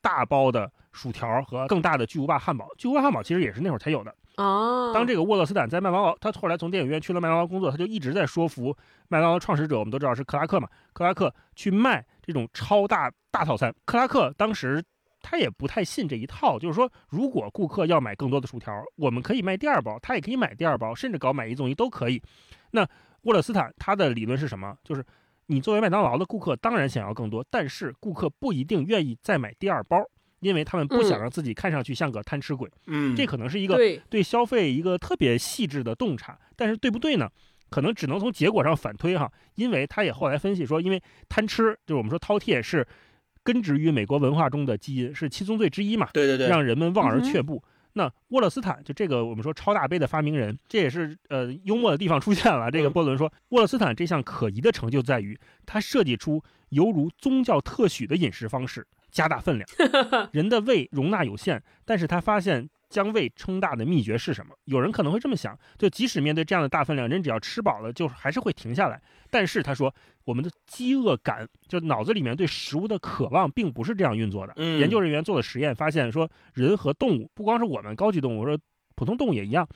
[0.01, 2.69] 大包的薯条和更大的巨无霸汉堡。
[2.77, 4.15] 巨无霸汉堡其实也是那会儿才有的。
[4.37, 4.91] 哦。
[4.93, 8.73] 当这个沃勒斯坦在麦当劳，他后来从电影院去了麦当劳工作，他就一直在说服
[9.09, 13.75] 麦当劳创始者，我们都知道是克拉克嘛，克拉克去卖这种超大大套餐。
[13.85, 14.81] 克拉克当时。
[15.23, 22.21] 他也不太信这一套，就是说，如果顾客要买更多的薯条，我们可以卖第二包，他也可以买第二包，甚至搞买一送一都可以。
[22.71, 22.87] 那
[23.23, 24.77] 沃勒斯坦他的理论是什么？
[24.83, 25.03] 就是
[25.47, 29.97] 你作为麦当劳的顾客，当然想要更多，但是顾客不一定愿意再买第二包。
[30.39, 32.69] 因为他们不想嗯让自己看上去像个贪吃鬼。
[32.87, 33.77] 嗯，这可能是一个，
[34.09, 37.29] 对消费一个特别细致的洞察，但是对不对呢？
[37.69, 42.85] 可能只能从结果上反推哈，因为他也后来分析说，因为贪吃就是我们说饕餮是
[43.43, 47.63] 根植于美国文化中的基因，是七宗罪之一嘛，对对对，让人们望而却步。
[47.95, 52.71] 那沃勒斯坦就这个我们说超大杯的发明人，这也是呃幽默的地方出现了。
[52.71, 59.69] 这个嗯波伦说，沃勒斯坦这项可疑的成就在于他设计出犹如宗教特许的饮食方式，加大分量。
[60.33, 64.55] 人的胃容纳有限，但是他发现将胃撑大的秘诀是什么？
[64.65, 69.01] 有人可能会这么想，就即使面对这样的大分量，人只要吃饱了，就还是会停下来。
[69.31, 69.93] 但是他说，
[70.25, 74.53] 我们的饥饿感，就脑子里面对食物的渴望，并不是这样运作的。
[74.57, 78.55] 嗯研究人员做了实验，发现说，人和动物，不光是我们高级动物，我说
[78.93, 79.67] 普通动物也一样，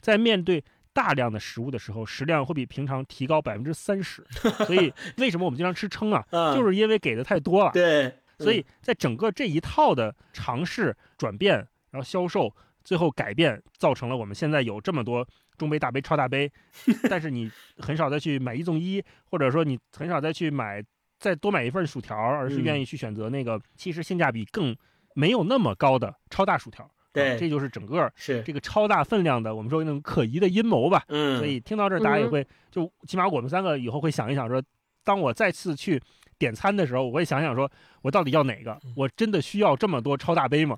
[0.00, 4.26] 在面对大量的食物的时候，食量会比平常提高百分之三十。
[4.66, 6.26] 所以 为什么我们经常吃撑啊？
[6.30, 7.70] 嗯就是因为给的太多了。
[7.72, 11.56] 对，所以在整个这一套的尝试、转变，
[11.90, 12.52] 然后销售，
[12.84, 15.26] 最后改变，造成了我们现在有这么多
[15.56, 16.50] 中杯、大杯、超大杯，
[17.08, 20.84] 但是你很少再去买一送一，或者说你很少再去买
[21.18, 24.76] 再多买一份薯条，而是嗯愿意去选择那个其实性价比更
[25.14, 26.88] 没有那么高的超大薯条。
[27.12, 31.04] 对啊这就是整个是这个超大分量的，我们说那种可疑的阴谋吧。
[31.06, 34.60] 嗯，所以听到这儿，大家也嗯会就起码我们三个以后会想一想说，
[35.04, 36.02] 当我再次去
[36.38, 37.70] 点餐的时候，我会想想说，
[38.04, 38.76] 我到底要哪个？
[38.94, 40.76] 我真的需要这么多超大杯吗？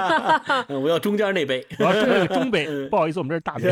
[0.68, 3.70] 嗯我要中间那杯，我要那个中杯，嗯不好意思，我们这是大杯。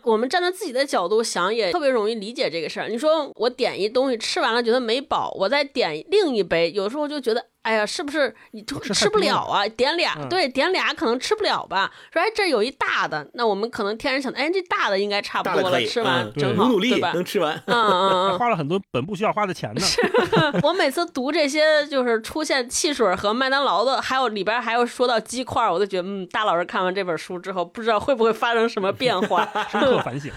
[0.02, 2.88] 我们站在自己的角度想，也特别容易理解这个事儿。
[2.88, 9.68] 你说我点一东西吃完了觉得没饱，我再点另一杯，有时候就觉得，哎呀，是不是你就吃不了啊？
[9.68, 11.92] 点俩，嗯对，点俩可能吃不了吧？
[12.10, 17.12] 说哎，这有一大的，那我们可能天然想，哎，这大的应该差不多了，吃完嗯正好，努努力吧？
[17.12, 19.82] 能吃完，嗯嗯嗯花了很多本不需要花的钱呢。
[20.62, 29.48] 我每次读这些就是出现汽水和麦当劳的，还有里边还有说到鸡块，我都觉得，嗯，大老师看完这本书之后，不知道会不会发生什么变化。
[29.70, 30.32] 深刻反省。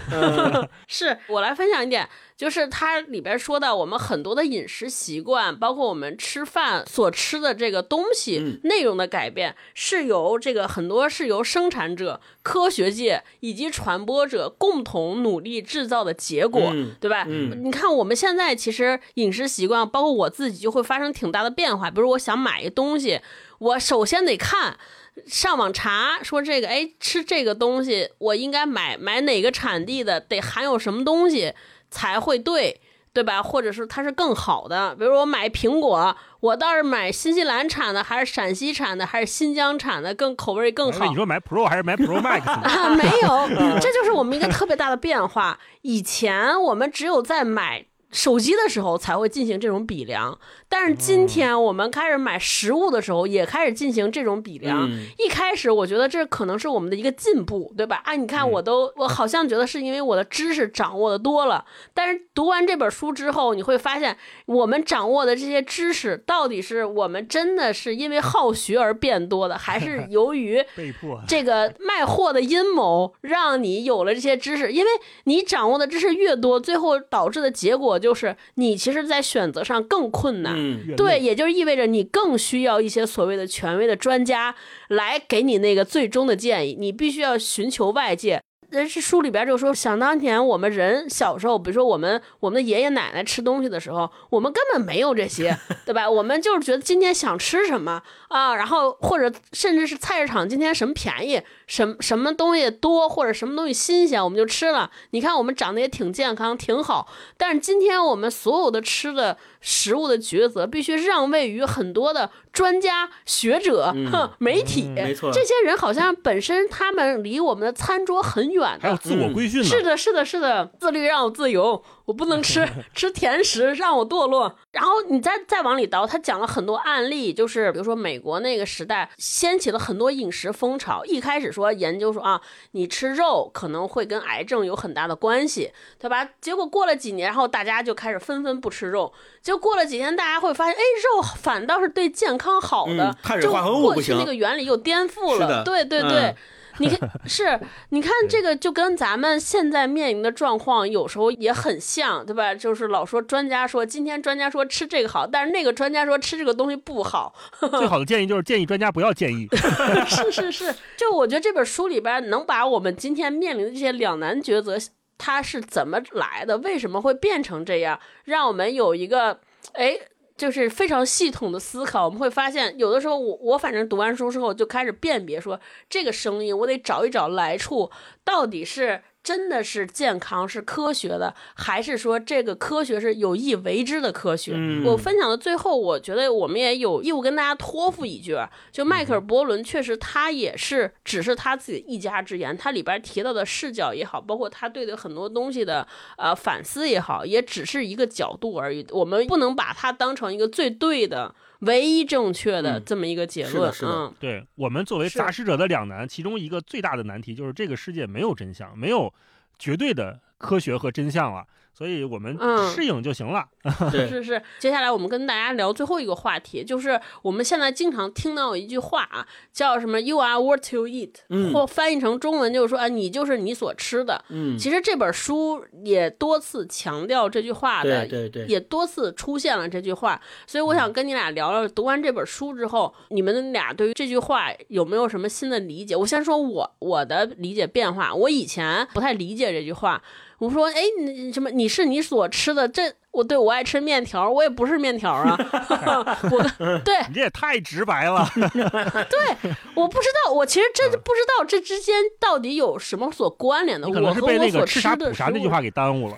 [0.86, 17.24] 是 我来分享一点，就是它里边说到我们很多的饮食习惯，包括我们吃饭所吃的这个东西、嗯内容的改变，是由这个很多是由生产者、科学界以及传播者共同努力制造的结果，嗯对吧？
[17.26, 21.90] 嗯你看我们现在其实饮食习惯，包括我自己就会发生挺大的变化。
[21.90, 23.20] 比如我想买一东西，
[23.58, 24.78] 我首先得看。
[25.26, 31.54] 上网查说这个，哎，吃这个东西我应该买买哪个产地的，得含有什么东西
[31.96, 32.78] 才会对，
[33.14, 33.42] 对吧？
[33.42, 34.94] 或者是它是更好的。
[34.96, 41.14] 比如我买苹果，我倒是买新西兰产的，还是陕西产的，还是新疆产的，更口味更好你。
[41.14, 42.42] 说买 Pro 还是买 Pro Max？
[42.50, 43.48] 啊，没有，
[43.80, 45.58] 这就是我们一个特别大的变化。
[45.80, 50.38] 以前我们只有在买手机的时候才会进行这种比量，
[50.68, 54.90] 但是今天我们开始买食物的时候也开始进行这种比量。
[54.90, 58.02] 嗯一开始我觉得这可能是我们的一个进步，对吧？
[58.04, 61.64] 啊，你看我都，我好像觉得是因为我的知识掌握的多了，
[61.94, 71.20] 但是读完这本书之后，你会发现我们掌握的这些知识，到底是我们真的是因为好学而变多的，还是由于 被迫。
[71.26, 74.90] 这个卖货的阴谋让你有了这些知识，因为
[75.24, 80.55] 你掌握的知识越多，最后导致的结果就是你其实，在选择上更困难。
[80.56, 84.54] 嗯对，也就是意味着你更需要一些所谓的权威的专家
[84.88, 88.42] 来给你那个最终的建议，你必须要寻求外界。
[88.68, 96.10] 人是书里边就说，想当年我们人小时候，比如说我们我们的爷爷奶奶吃东西的时候，我们根本没有这些， 对吧？
[96.10, 104.90] 我们就是觉得今天想吃什么啊，然后或者甚至是菜市场今天什么便宜，什么什么东西多，或者什么东西新鲜，我们就吃了。
[105.10, 107.08] 你看我们长得也挺健康，挺好。
[107.36, 114.84] 但是今天我们所有的吃的食物的抉择，必须让位于很多的专家学者、嗯媒体。
[114.88, 118.80] 嗯没错这些人好像本身他们离我们的餐桌很远的。
[118.82, 119.66] 还有自我规训呢。
[119.66, 124.56] 是的，是的，是的，自律让我自由，我不能吃 吃甜食让我堕落。
[124.72, 131.04] 然后你再再往里倒，他讲了很多案例，就是比如说美国那个时代掀起了很多饮食风潮。
[131.04, 132.40] 一开始说研究说啊，
[132.70, 136.26] 你吃肉可能会跟癌症有很大的关系，对吧？
[136.40, 139.12] 结果过了几年，然后大家就开始纷纷不吃肉。
[139.42, 145.64] 就过了几天，大家会发现，哎，肉反倒是对健康好的，嗯碳水就化合物过去不行那个原理又颠覆了。
[145.64, 146.20] 对对对。
[146.26, 146.36] 嗯
[146.78, 147.60] 你看，是，
[147.90, 152.54] 你看这个就跟咱们现在面临的状况有时候也很像，对吧？
[152.54, 157.34] 就是老说专家说，今天专家说吃这个好，但是那个专家说吃这个东西不好。
[157.78, 159.48] 最好的建议就是建议专家不要建议。
[160.06, 164.78] 是是是，就我觉得这本书里边能把我们今天面临的这些两难抉择，
[165.18, 169.40] 它是怎么来的，为什么会变成这样，让我们有一个
[169.72, 169.98] 哎。
[170.36, 177.90] 就是非常系统的思考，我们会发现，有的时候我我反正读完书之后就开始辨别说，这个声音我得找一找来处，
[178.24, 179.02] 到底是。
[179.26, 184.52] 真的是健康是科学的，还是说这个科学是有意为之的科学？
[184.54, 188.38] 嗯我分享的最后，我觉得我们也有义务跟大家托付一句，
[188.70, 195.84] 就迈克尔·伯伦，确实他也是只是他自己一家之言，他里边提到的视角也好，包括他对的很多东西的
[196.18, 203.52] 呃反思也好，也只是一个角度而已，我们不能把它当成一个最对的、唯一正确的嗯这么一个结论。
[203.52, 209.12] 是的是的嗯，对我们作为杂食者的两难，其中一个最大的难题就是这个世界没有真相，没有
[209.58, 213.46] 绝对的科学和真相了，所以我们嗯适应就行了。
[213.90, 224.24] 是，是是，接下来我们跟大家聊最后一个话题，就是我们现在经常听到一句话啊，叫什么 “You are what you eat”，、嗯或翻译成中文就是说啊，你就是你所吃的。
[224.28, 235.96] 嗯，其实这本书也多次强调这句话的，对对对，也多次出现了这句话，所以我想跟你俩聊聊，读完这本书之后，你们俩对于这句话有没有什么新的理解？
[235.96, 240.00] 我先说我我的理解变化，我以前不太理解这句话，
[240.38, 241.50] 我说，哎，你什么？
[241.50, 245.38] 你是你所吃的，这我对我爱吃面条，我也不是面条啊，
[246.30, 246.42] 我
[246.84, 248.28] 对你这也太直白了。
[248.36, 256.16] 对，我不知道，我其实真是不知道这之间到底有什么所关联的，你可能是我和我被那个吃所吃的啥补啥那句话给耽误了。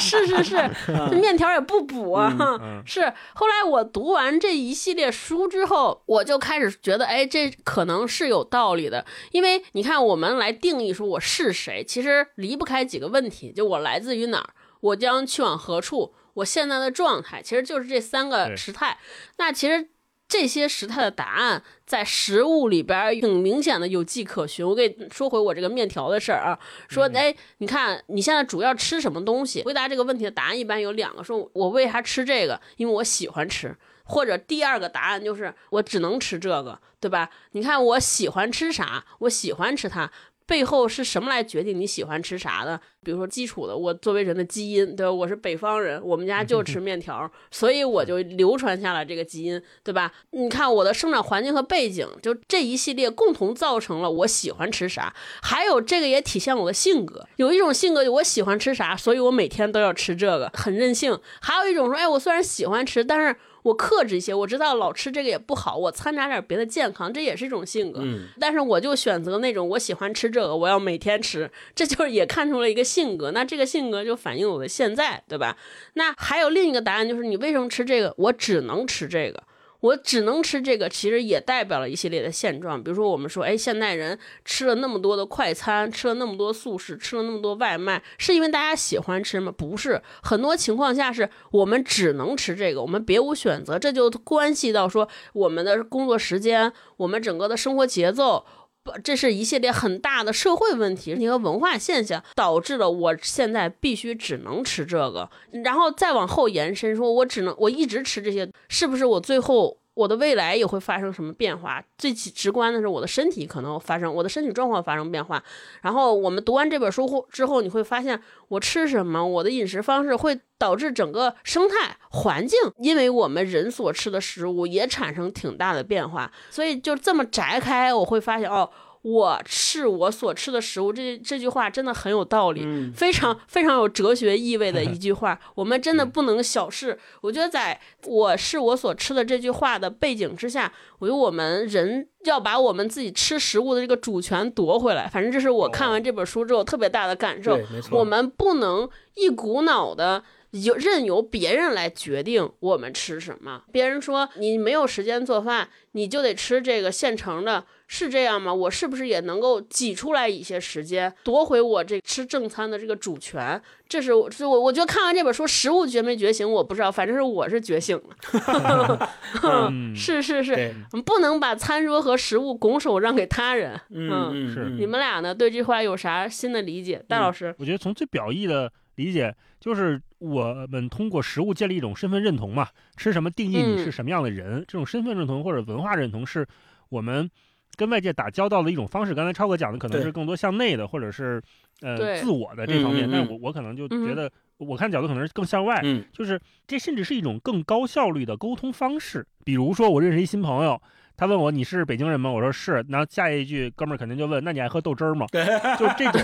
[0.00, 2.36] 是是是，这面条也不补啊。
[2.60, 9.04] 嗯是，后来我读完这一系列书之后，我就开始觉得，哎，这可能是有道理的。
[9.30, 14.50] 因为你看，我们来定义说我是谁，其实离不开几个问题，就我来自于哪儿，
[14.82, 18.98] 我将去往何处，我现在的状态，其实就是这三个时态。
[19.38, 19.88] 那其实。
[20.28, 24.66] 这些时态的答案在食物里边儿挺明显的有迹可循。
[24.66, 26.58] 我给你说回我这个面条的事儿啊，
[26.88, 29.62] 说哎，你看你现在主要吃什么东西？
[29.62, 32.58] 回答这个问题的答案一般有两个，说我为啥吃这个？
[32.78, 33.76] 因为我喜欢吃。
[34.04, 37.28] 或者第二个答案就是我只能吃这个，对吧？
[37.50, 40.10] 你看我喜欢吃啥，我喜欢吃它。
[40.52, 42.78] 背后是什么来决定你喜欢吃啥的？
[43.02, 45.10] 比如说基础的，我作为人的基因，对吧？
[45.10, 50.12] 我是北方人，我们家就吃面条， 所以我就流传下来这个基因，对吧？
[50.32, 55.14] 你看我的生长环境和背景，就这一系列共同造成了我喜欢吃啥。
[55.40, 68.00] 还有这个也体现我的性格，有一种性格我喜欢吃啥，所以我每天都要吃这个，很任性；还有一种说，哎，我虽然喜欢吃，但是我克制一些，我知道老吃这个也不好，我掺杂点别的健康，这也是一种性格。
[68.02, 73.30] 嗯，但是我就选择那种我喜欢吃这个，我要每天吃，这就是也看出了一个性格。
[73.30, 75.56] 那这个性格就反映我的现在，对吧？
[75.94, 78.14] 那还有另一个答案就是你为什么吃这个？
[78.18, 79.42] 我只能吃这个。
[79.82, 82.80] 我只能吃这个，其实也代表了一系列的现状。
[82.80, 89.52] 比如说，我们说，哎，现代人吃了那么多的快餐，吃了那么多素食，吃了那么多外卖，是因为大家喜欢吃吗？
[89.56, 93.76] 不是，很多情况下是我们只能吃这个，我们别无选择。
[93.76, 98.46] 这就关系到说我们的工作时间，我们整个的生活节奏。
[98.84, 105.30] 不这是一系列很大的社会问题一个文化现象，导致了我现在必须只能吃这个，
[105.64, 111.82] 然后再往后延伸，说我只能我一直吃这些，是不是我最后我的未来也会发生什么变化？
[111.98, 115.42] 最直观的是我的身体可能发生，我的身体状况发生变化。
[115.82, 126.32] 然后我们读完这本书后之后，你会发现我吃什么，我的饮食方式会导致整个生态环境，因为我们人所吃的食物也产生挺大的变化。
[126.50, 128.70] 所以就这么摘开，我会发现哦。
[129.02, 135.38] 我是我所吃的食物，这这句话真的很有道理，嗯非常非常有哲学意味的 一句话。
[135.56, 136.96] 我们真的不能小视。
[137.20, 145.08] 我觉得在我是我所吃的这句话的背景之下，我觉得我们人要把我们自己吃食物的这个主权夺回来。
[145.08, 147.58] 反正这是我看完这本书之后特别大的感受
[147.90, 150.22] 我们不能一股脑的
[150.52, 153.62] 由任由别人来决定我们吃什么。
[153.72, 157.64] 别人说你没有时间做饭，你就得吃这个现成的，
[157.94, 158.54] 是这样吗？
[158.54, 163.60] 我是不是也能够挤出来一些时间，夺回我这吃正餐的这个主权？
[163.86, 169.10] 这是我，是我，我觉得看完这本书，食物觉没觉醒，我不知道，反正是我是觉醒了。
[169.44, 173.78] 嗯，是是是，对，我们不能把餐桌和食物拱手让给他人。
[173.90, 175.34] 嗯嗯，是嗯你们俩呢？
[175.34, 177.04] 对这句话有啥新的理解？
[177.06, 186.48] 戴老师，我觉得从最表意的理解，就是我们通过食物建立一种身份认同嘛，吃什么定义你是嗯什么样的人，这种身份认同或者文化认同是
[186.88, 187.30] 我们
[187.76, 189.14] 跟外界打交道的一种方式。
[189.14, 191.42] 刚才超哥讲的可能是更多向内的，或者是
[191.80, 199.26] 呃自我的这方面，嗯嗯嗯但我我可能就嗯觉得，我看角度可能是更向外，嗯就是这甚至是一种更高效率的沟通方式。
[199.44, 200.80] 比如说，我认识一新朋友，
[201.16, 202.30] 他问我你是北京人吗？
[202.30, 202.84] 我说是。
[202.88, 205.26] 然后下一句哥们儿肯定就问，那你爱喝豆汁儿吗？
[205.78, 206.22] 就这种，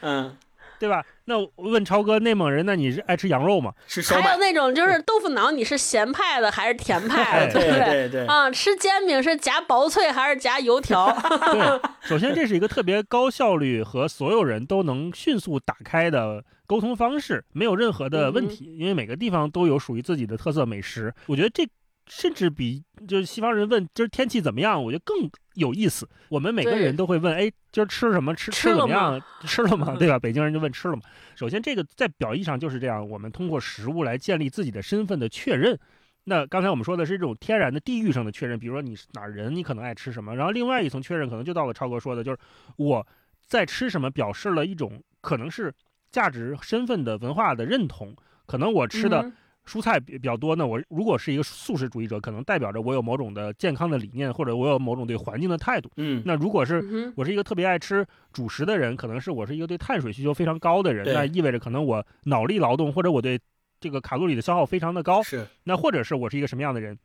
[0.00, 0.36] 嗯
[0.80, 1.04] 对吧？
[1.26, 3.72] 那我问超哥，内蒙人，那你是爱吃羊肉吗？
[3.86, 11.06] 吃烧麦，还有那种就是豆腐脑，你是咸派的还是甜派的，对不对对啊，吃煎饼是夹薄脆还是夹油条？
[11.52, 21.14] 对，首先这是一个特别高效率和所有人都能迅速打开的沟通方式，没有任何的问题，因为每个地方都有属于自己的特色美食。
[21.26, 21.68] 我觉得这
[22.06, 25.30] 甚至比就是西方人问今儿天气怎么样，我觉得更
[25.60, 26.08] 有意思。
[26.28, 28.34] 我们每个人都会问，哎，今儿吃什么？
[28.34, 29.22] 吃吃怎么样？
[29.44, 29.94] 吃了吗？
[29.98, 30.18] 对吧？
[30.18, 31.02] 北京人就问吃了吗？
[31.36, 35.78] 首先，这个在表意上就是这样，我们通过食物来建立自己的身份的确认。
[36.24, 40.34] 那刚才我们说的是这种天然的地域上的确认，比如说你是哪儿人，你可能爱吃什么。
[40.36, 42.38] 然后另外一层确认，可能就到了超哥说的，就是
[42.76, 43.06] 我
[43.46, 45.72] 在吃什么，表示了一种可能是
[46.10, 48.14] 价值、身份的文化的认同。
[48.46, 49.32] 可能我吃的嗯
[49.66, 55.90] 蔬菜比比较多，那我如果是一个素食主义者，可能代表着我有某种的健康的理念，或者我有某种对环境的态度。
[55.96, 63.38] 嗯，那如果是我是一个特别爱吃主食的人，可能是我是一个对碳水需求非常高的人，那意味着可能我脑力劳动或者我对
[63.78, 65.22] 这个卡路里的消耗非常的高。
[65.22, 66.98] 是那或者是我是一个什么样的人，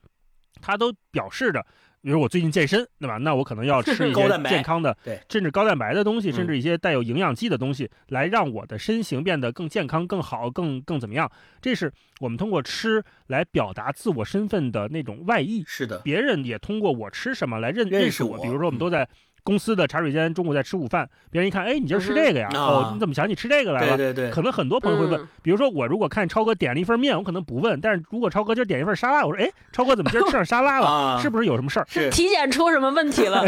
[0.62, 1.66] 他都表示着，
[2.06, 3.18] 比如我最近健身，对吧？
[3.18, 11.32] 那我可能要吃一 些健康的，对甚至高蛋白的东西，嗯甚至一些带有营养剂的东西，来让我的身形变得更健康、更好、更更怎么样？
[11.60, 15.64] 这是我们通过吃来表达自我身份的那种外溢。
[15.66, 18.38] 是的，别人也通过我吃什么来认认识识我。
[18.38, 19.10] 比如说，我们嗯都在
[19.46, 22.50] 公司的茶水间，中午在吃午饭，别人一看，哎，你今儿吃这个呀？
[22.52, 23.96] 嗯哦啊，你怎么想起吃这个来了？
[23.96, 30.88] 对对对，可能很多朋友会问，嗯比如说我如果看超哥点了一份面，我可能不问，但是如果超哥今儿点一份沙拉，我说，哎，超哥怎么今儿吃上沙拉了？
[30.88, 31.86] 啊，是不是有什么事儿？
[31.88, 33.48] 是体检出什么问题了？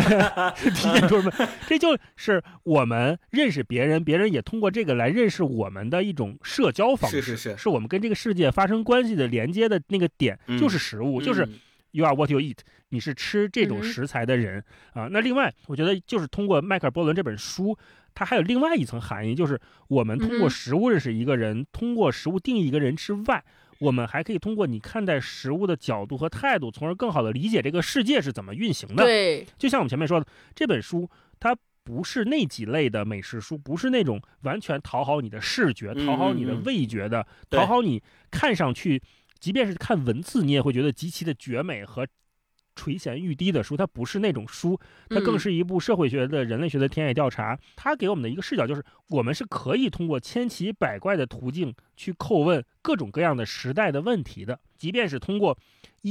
[0.55, 1.49] 是 体检出什么？
[1.67, 11.53] 这就是我们认识别人，别人也通过这个来认识我们的一种社交方式，是是是是我们跟这个世界发生关系的连接的那个点，嗯就是食物，就是嗯
[11.91, 12.57] you are what you eat，
[12.89, 15.07] 你是吃这种食材的人、啊。
[15.11, 17.77] 那另外，我觉得就是通过迈克尔·波伦这本书，
[18.13, 23.43] 它还有另外一层含义，就是我们通过食物认识一个人，通过食物定义一个人之外，
[23.79, 29.03] 我们还可以通过你看待食物的角度和态度，从而更好的理解这个世界是怎么运行的。
[29.03, 31.09] 对，就像我们前面说的，这本书
[31.39, 38.01] 它不是那几类的美食书，不是那种完全讨好你的视觉、嗯讨好你的味觉的、对讨好你
[38.31, 39.01] 看上去，
[39.39, 42.07] 即便是看文字，你也会觉得极其的绝美和
[42.77, 43.75] 垂涎欲滴的书。
[43.75, 44.79] 它不是那种书，
[45.09, 47.59] 它更嗯是一部社会学的人类学的田野调查。
[47.75, 55.57] 它给我们的一个视角就是，我们是可以通过千奇百怪的途径去叩问各种各样的时代的问题的，即便是通过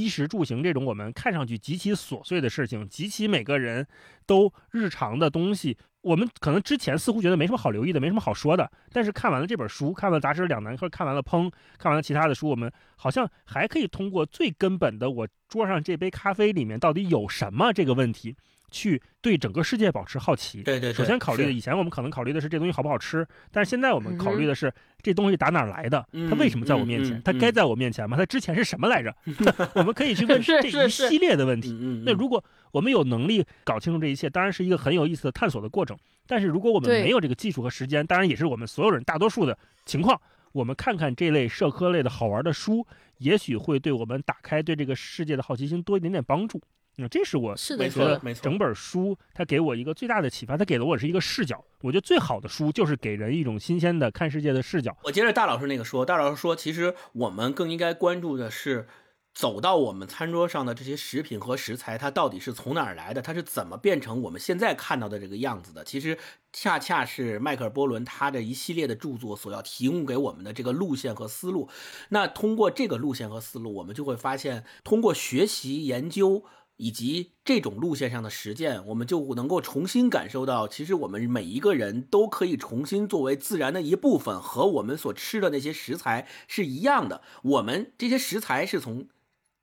[0.03, 3.87] 衣食住行这种我们看上去极其琐碎的事情，极其每个人
[4.25, 11.47] 都日常的东西，我们可能之前似乎觉得没什么好留意的，没什么好说的，但是看完了这本书，看完了《杂志两难》或者看完了《烹》，
[11.77, 18.35] 看完了其他的书，我们好像还可以通过最根本的我桌上这杯咖啡里面到底有什么这个问题，
[18.69, 20.61] 去对整个世界保持好奇。
[20.63, 28.17] 对对对，首先考虑的，以前我们可能考虑的是这东西好不好吃，但是现在我们考虑的是这东西打哪儿来的，它为什么在我面前，它该在我面前吗？
[28.17, 29.15] 它之前是什么来着？
[29.75, 31.71] 我们可以去问这一系列的问题。
[32.05, 35.97] 那如果我们有能力搞清楚这一切，当然是一个很有意思的探索的过程。
[36.25, 40.19] 但是如果我们没有这个技术和时间，当然也是我们所有人大多数的情况，
[40.51, 42.85] 我们看看这类社科类的好玩的书，
[43.19, 46.61] 也许会对我们打开对这个世界的好奇心多一点点帮助。
[46.99, 51.63] 那这是我是的，没是的觉得，没错整本书它给我一个最大的启发，它给了我是一个视角。
[51.81, 54.97] 我觉得最好的书就是给人一种新鲜的看世界的视角。
[55.03, 58.87] 我接着大老师那个说，大老师说，其实我们更应该关注的是，
[59.35, 63.21] 走到我们餐桌上的这些食品和食材，它到底是从哪儿来的？
[63.21, 65.83] 它是怎么变成我们现在看到的这个样子的？
[65.83, 66.17] 其实
[66.51, 71.69] 恰恰是迈克尔·波伦他的一系列的著作所要提供给我们的这个路线和思路。
[72.09, 76.43] 那通过这个路线和思路，我们就会发现，通过学习研究。
[76.77, 87.21] 以及这种路线上的实践，我们就能够重新感受到，其实我们每一个人都可以重新作为自然的一部分，和我们所吃的那些食材是一样的。
[87.43, 89.07] 我们这些食材是从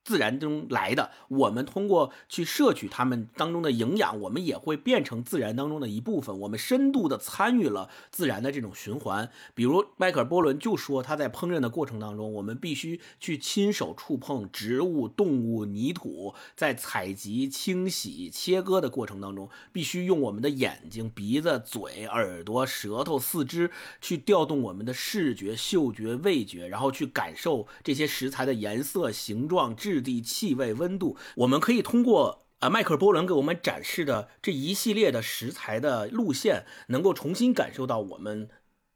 [0.04, 6.38] 自然中来的，我们通过去摄取它们当中的营养，我们也会变成自然当中的一部分。
[6.40, 9.30] 我们深度的参与了自然的这种循环。
[9.54, 23.70] 比如迈克尔·波伦就说，他在烹饪的过程当中，我们必须去亲手触碰植物、动物、泥土，在采集、清洗、切割的过程当中，必须用我们的眼睛、鼻子、嘴、耳朵、舌头、四肢
[24.00, 31.16] 去调动我们的视觉、嗅觉、味觉，然后去感受这些食材的颜色、形状、质质地、气味、温度。
[31.36, 32.42] 我们可以通过。
[32.60, 38.48] 啊，迈克尔·波伦给我们展示的这一系列的食材的路线，能够重新感受到我们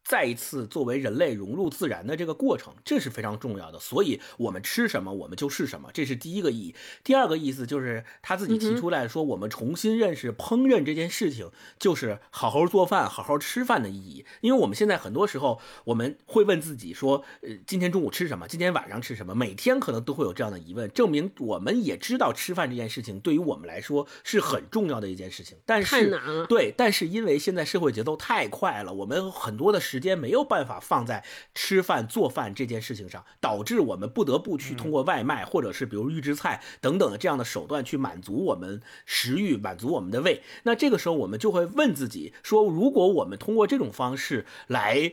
[0.08, 3.78] 再一次作为人类融入自然的这个过程，这是非常重要的。
[3.78, 6.74] 所以，我们吃什么，我们就是什么，这是第一个意义。
[7.04, 14.24] 第二个意思就是他自己提出来说，我们重新认识烹饪这件事情，就是好好做饭、好好吃饭的意义。
[14.40, 18.48] 因为我们现在很多时候，我们会问自己说，呃，今天中午吃什么？
[18.48, 19.34] 今天晚上吃什么？
[19.34, 25.58] 每天可能都会有这样的疑问，证明我们也知道吃饭这件事情对于我们来说是很重要的一件事情。
[25.66, 26.46] 但太难了。
[26.46, 40.42] 对，但是因为现在社会节奏太快了，我们很多的时间没有办法放在吃饭做饭这件事情上，导致我们不得不去通过外卖或者是比如预制菜等等的这样的手段去满足我们食欲，满足我们的胃。
[40.64, 45.12] 那这个时候我们就会问自己说，如果我们通过这种方式来。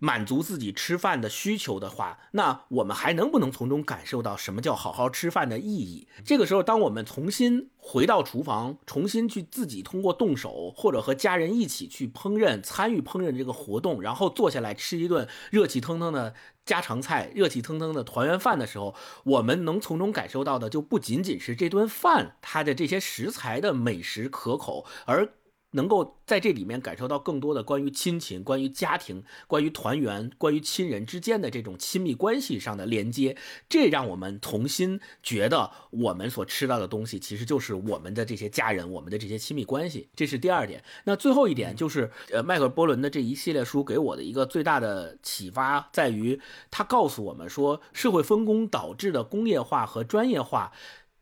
[0.00, 6.08] 满足自己吃饭的需求的话，那我们还能不能从中感受到什么叫好好吃饭的意义？
[6.24, 16.34] 这个时候，当我们重新回到厨房，重新去自己通过动手或者和家人一起去烹饪，参与烹饪这个活动，然后坐下来吃一顿热气腾腾的
[16.64, 18.94] 家常菜、热气腾腾的团圆饭的时候，
[19.24, 25.32] 我们能从中感受到的就不仅仅是这顿饭它的这些食材的美食可口，而。
[25.72, 33.36] 能够在这里面感受到更多的关于亲情、关于家庭、关于团圆、关于亲人之间的这种亲密关系上的连接，
[33.68, 40.08] 这让我们重新觉得我们所吃到的东西其实就是我们的这些家人、我们的这些亲密关系。
[40.14, 40.82] 这是第二点。
[41.04, 46.40] 那最后一点就是，呃，迈克尔·波伦的这一系列书给我的一个最大的启发在于，
[46.70, 50.72] 他告诉我们说，社会分工导致的工业化和专业化。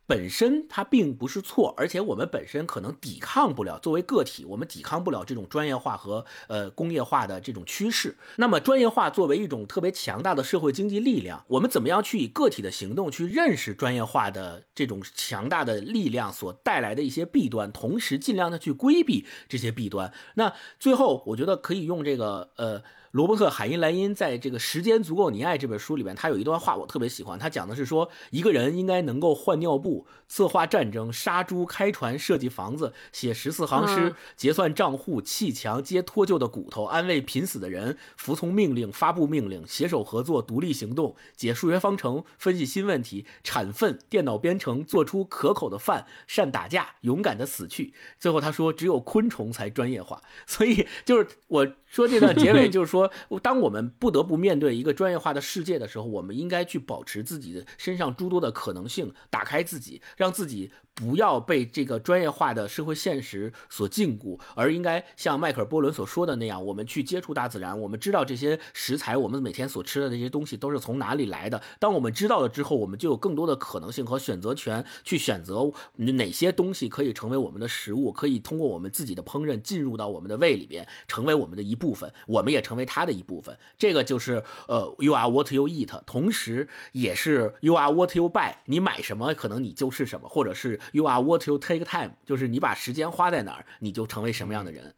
[0.06, 3.78] 本身它并不是错，而且我们本身可能抵抗不了。
[3.80, 8.16] 作为个体，我们抵抗不了这种专业化和呃工业化的这种趋势。
[8.36, 20.12] 那么，专业化作为一种特别强大的社会经济力量，我们怎么样去以个体的行动去认识专业化的这种强大的力量所带来的一些弊端，同时尽量的去规避这些弊端？
[20.34, 22.82] 那最后，我觉得可以用这个呃。
[23.16, 27.38] 罗伯特·海因莱因在这个《时间足够你爱》这本书里面，他有一段话我特别喜欢。
[27.38, 47.94] 他讲的是说，一个人应该能够换尿布、策划战争、杀猪、开船、设计房子、写十四行诗、结算账户、砌墙、接脱臼的骨头、安慰濒死的人、服从命令、发布命令、携手合作、独立行动、解数学方程、分析新问题、产粪、电脑编程、做出可口的饭、善打架、勇敢的死去。
[48.18, 50.22] 最后他说，只有昆虫才专业化。
[50.46, 53.10] 所以就是我说这段结尾，就是说。
[53.42, 60.72] 当我们不得不面对一个专业化的世界的时候，我们应该去保持自己的身上诸多的可能性，打开自己，让自己。
[60.96, 67.78] 不要被这个专业化的社会现实所禁锢，而应该像迈克尔·波伦所说的那样，我们去接触大自然。
[67.78, 71.62] 我们知道这些食材，我们每天所吃的那些东西都是从哪里来的。
[71.78, 82.10] 当我们知道了之后，我们就有更多的可能性和选择权，去选择哪些东西可以成为我们的食物，可以通过我们自己的烹饪进入到我们的胃里边，成为我们的一部分。
[82.26, 83.54] 我们也成为它的一部分。
[83.76, 88.54] 这个就是呃，you are what you eat，同时也是 you are what you buy。
[88.64, 90.80] 你买什么，可能你就是什么，或者是。
[90.92, 94.94] You are what you take time，就是你把时间花在哪儿，你就成为什么样的人。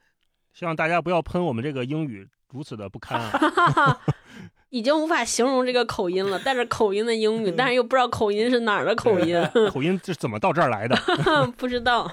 [0.52, 4.00] 希望大家不要喷我们这个英语如此的不堪啊。
[4.70, 9.42] 已经无法形容这个口音了，带着口音的英语， 但是又不知道口音是哪儿的口音。
[9.72, 10.94] 口音是怎么到这儿来的？
[11.56, 12.10] 不知道。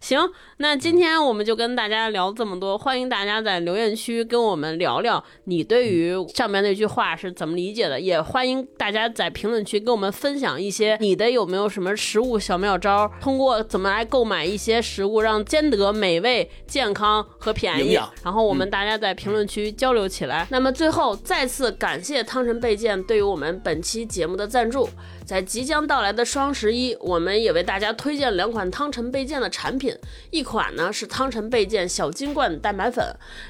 [0.00, 0.20] 行，
[0.58, 17.98] 那今天我们就跟大家聊这么多，欢迎大家在留言区跟我们聊聊你对于上面那句话是怎么理解的，也欢迎大家在评论区跟我们分享一些你的有没有什么食物小妙招，通过怎么来购买一些食物，让兼得美味、健康和便宜。
[18.22, 20.46] 然后我们大家在评论区交流起来。
[20.50, 21.93] 那么最后再次感。
[21.94, 24.88] 感谢汤臣倍健对于我们本期节目的赞助。
[25.24, 29.96] 在即将到来的双十一，我们也为大家推荐两款汤臣倍健的产品。
[30.30, 33.02] 一款呢是汤臣倍健小金罐蛋白粉，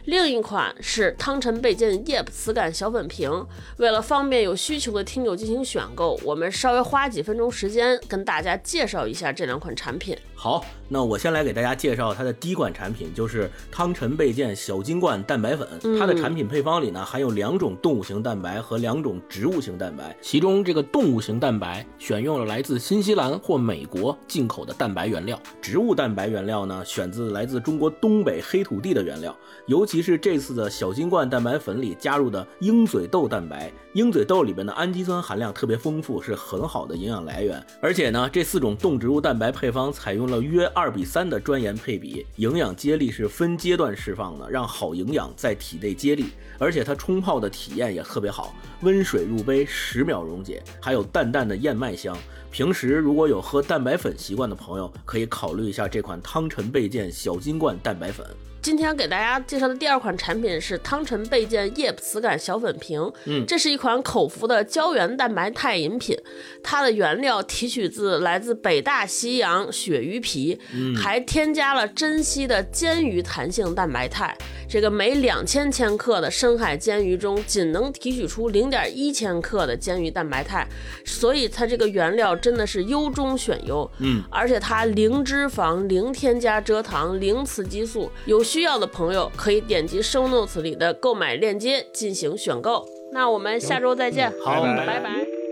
[0.05, 3.45] 另一款是汤臣倍健叶磁感小粉瓶。
[3.79, 10.17] 为了方便有需求的听友进行选购，我们稍微花几分钟时间跟大家介绍一下这两款产品。
[10.37, 15.67] 好，那我先来给大家介绍它的第一款产品，就是汤臣倍健小金罐蛋白粉。
[15.99, 21.64] 它的产品配方里呢含有两种动物型蛋白和两种植物型蛋白，其中这个动物型蛋白。
[21.65, 29.35] 白选用了来自新西兰或美国进口的蛋白原料，植物蛋白原料呢选自来自中国东北黑土地的原料，
[29.67, 37.65] 尤其是这次的小金罐蛋白粉里加入的鹰嘴豆蛋白，鹰嘴豆里边的氨基酸含量特别丰富，是很好的营养来源。
[37.81, 46.27] 而且呢，这四种动植物蛋白配方采用了约二比三的专研配比，营养接力是分阶段释放的，让好营养在体内接力。
[46.59, 52.17] 而且它冲泡的体验也特别好，温水入杯，十秒溶解，还有淡淡的燕麦香。
[52.51, 58.25] 平时如果有喝蛋白粉习惯的朋友，可以考虑一下这款汤臣倍健小金罐蛋白粉。
[58.65, 63.13] 今天给大家介绍的第二款产品是汤臣倍健叶磁感小粉瓶。
[63.27, 66.17] 嗯这是一款口服的胶原蛋白肽饮品，
[66.63, 70.59] 它的原料提取自来自北大西洋鳕鱼皮，
[70.97, 74.35] 还添加了珍稀的煎鱼弹性蛋白肽。
[74.67, 80.67] 这个每两千千克的深海煎鱼中，仅能提取出零点一千克的煎鱼蛋白肽，
[81.05, 83.89] 所以它这个原料真的是优中选优。
[83.99, 88.11] 嗯，而且它零脂肪、零添加蔗糖、零雌激素。
[88.25, 92.87] 有需要的朋友可以点击 show notes 里的购买链接进行选购。
[93.11, 94.87] 那我们下周再见，好拜拜。
[94.87, 95.44] 拜拜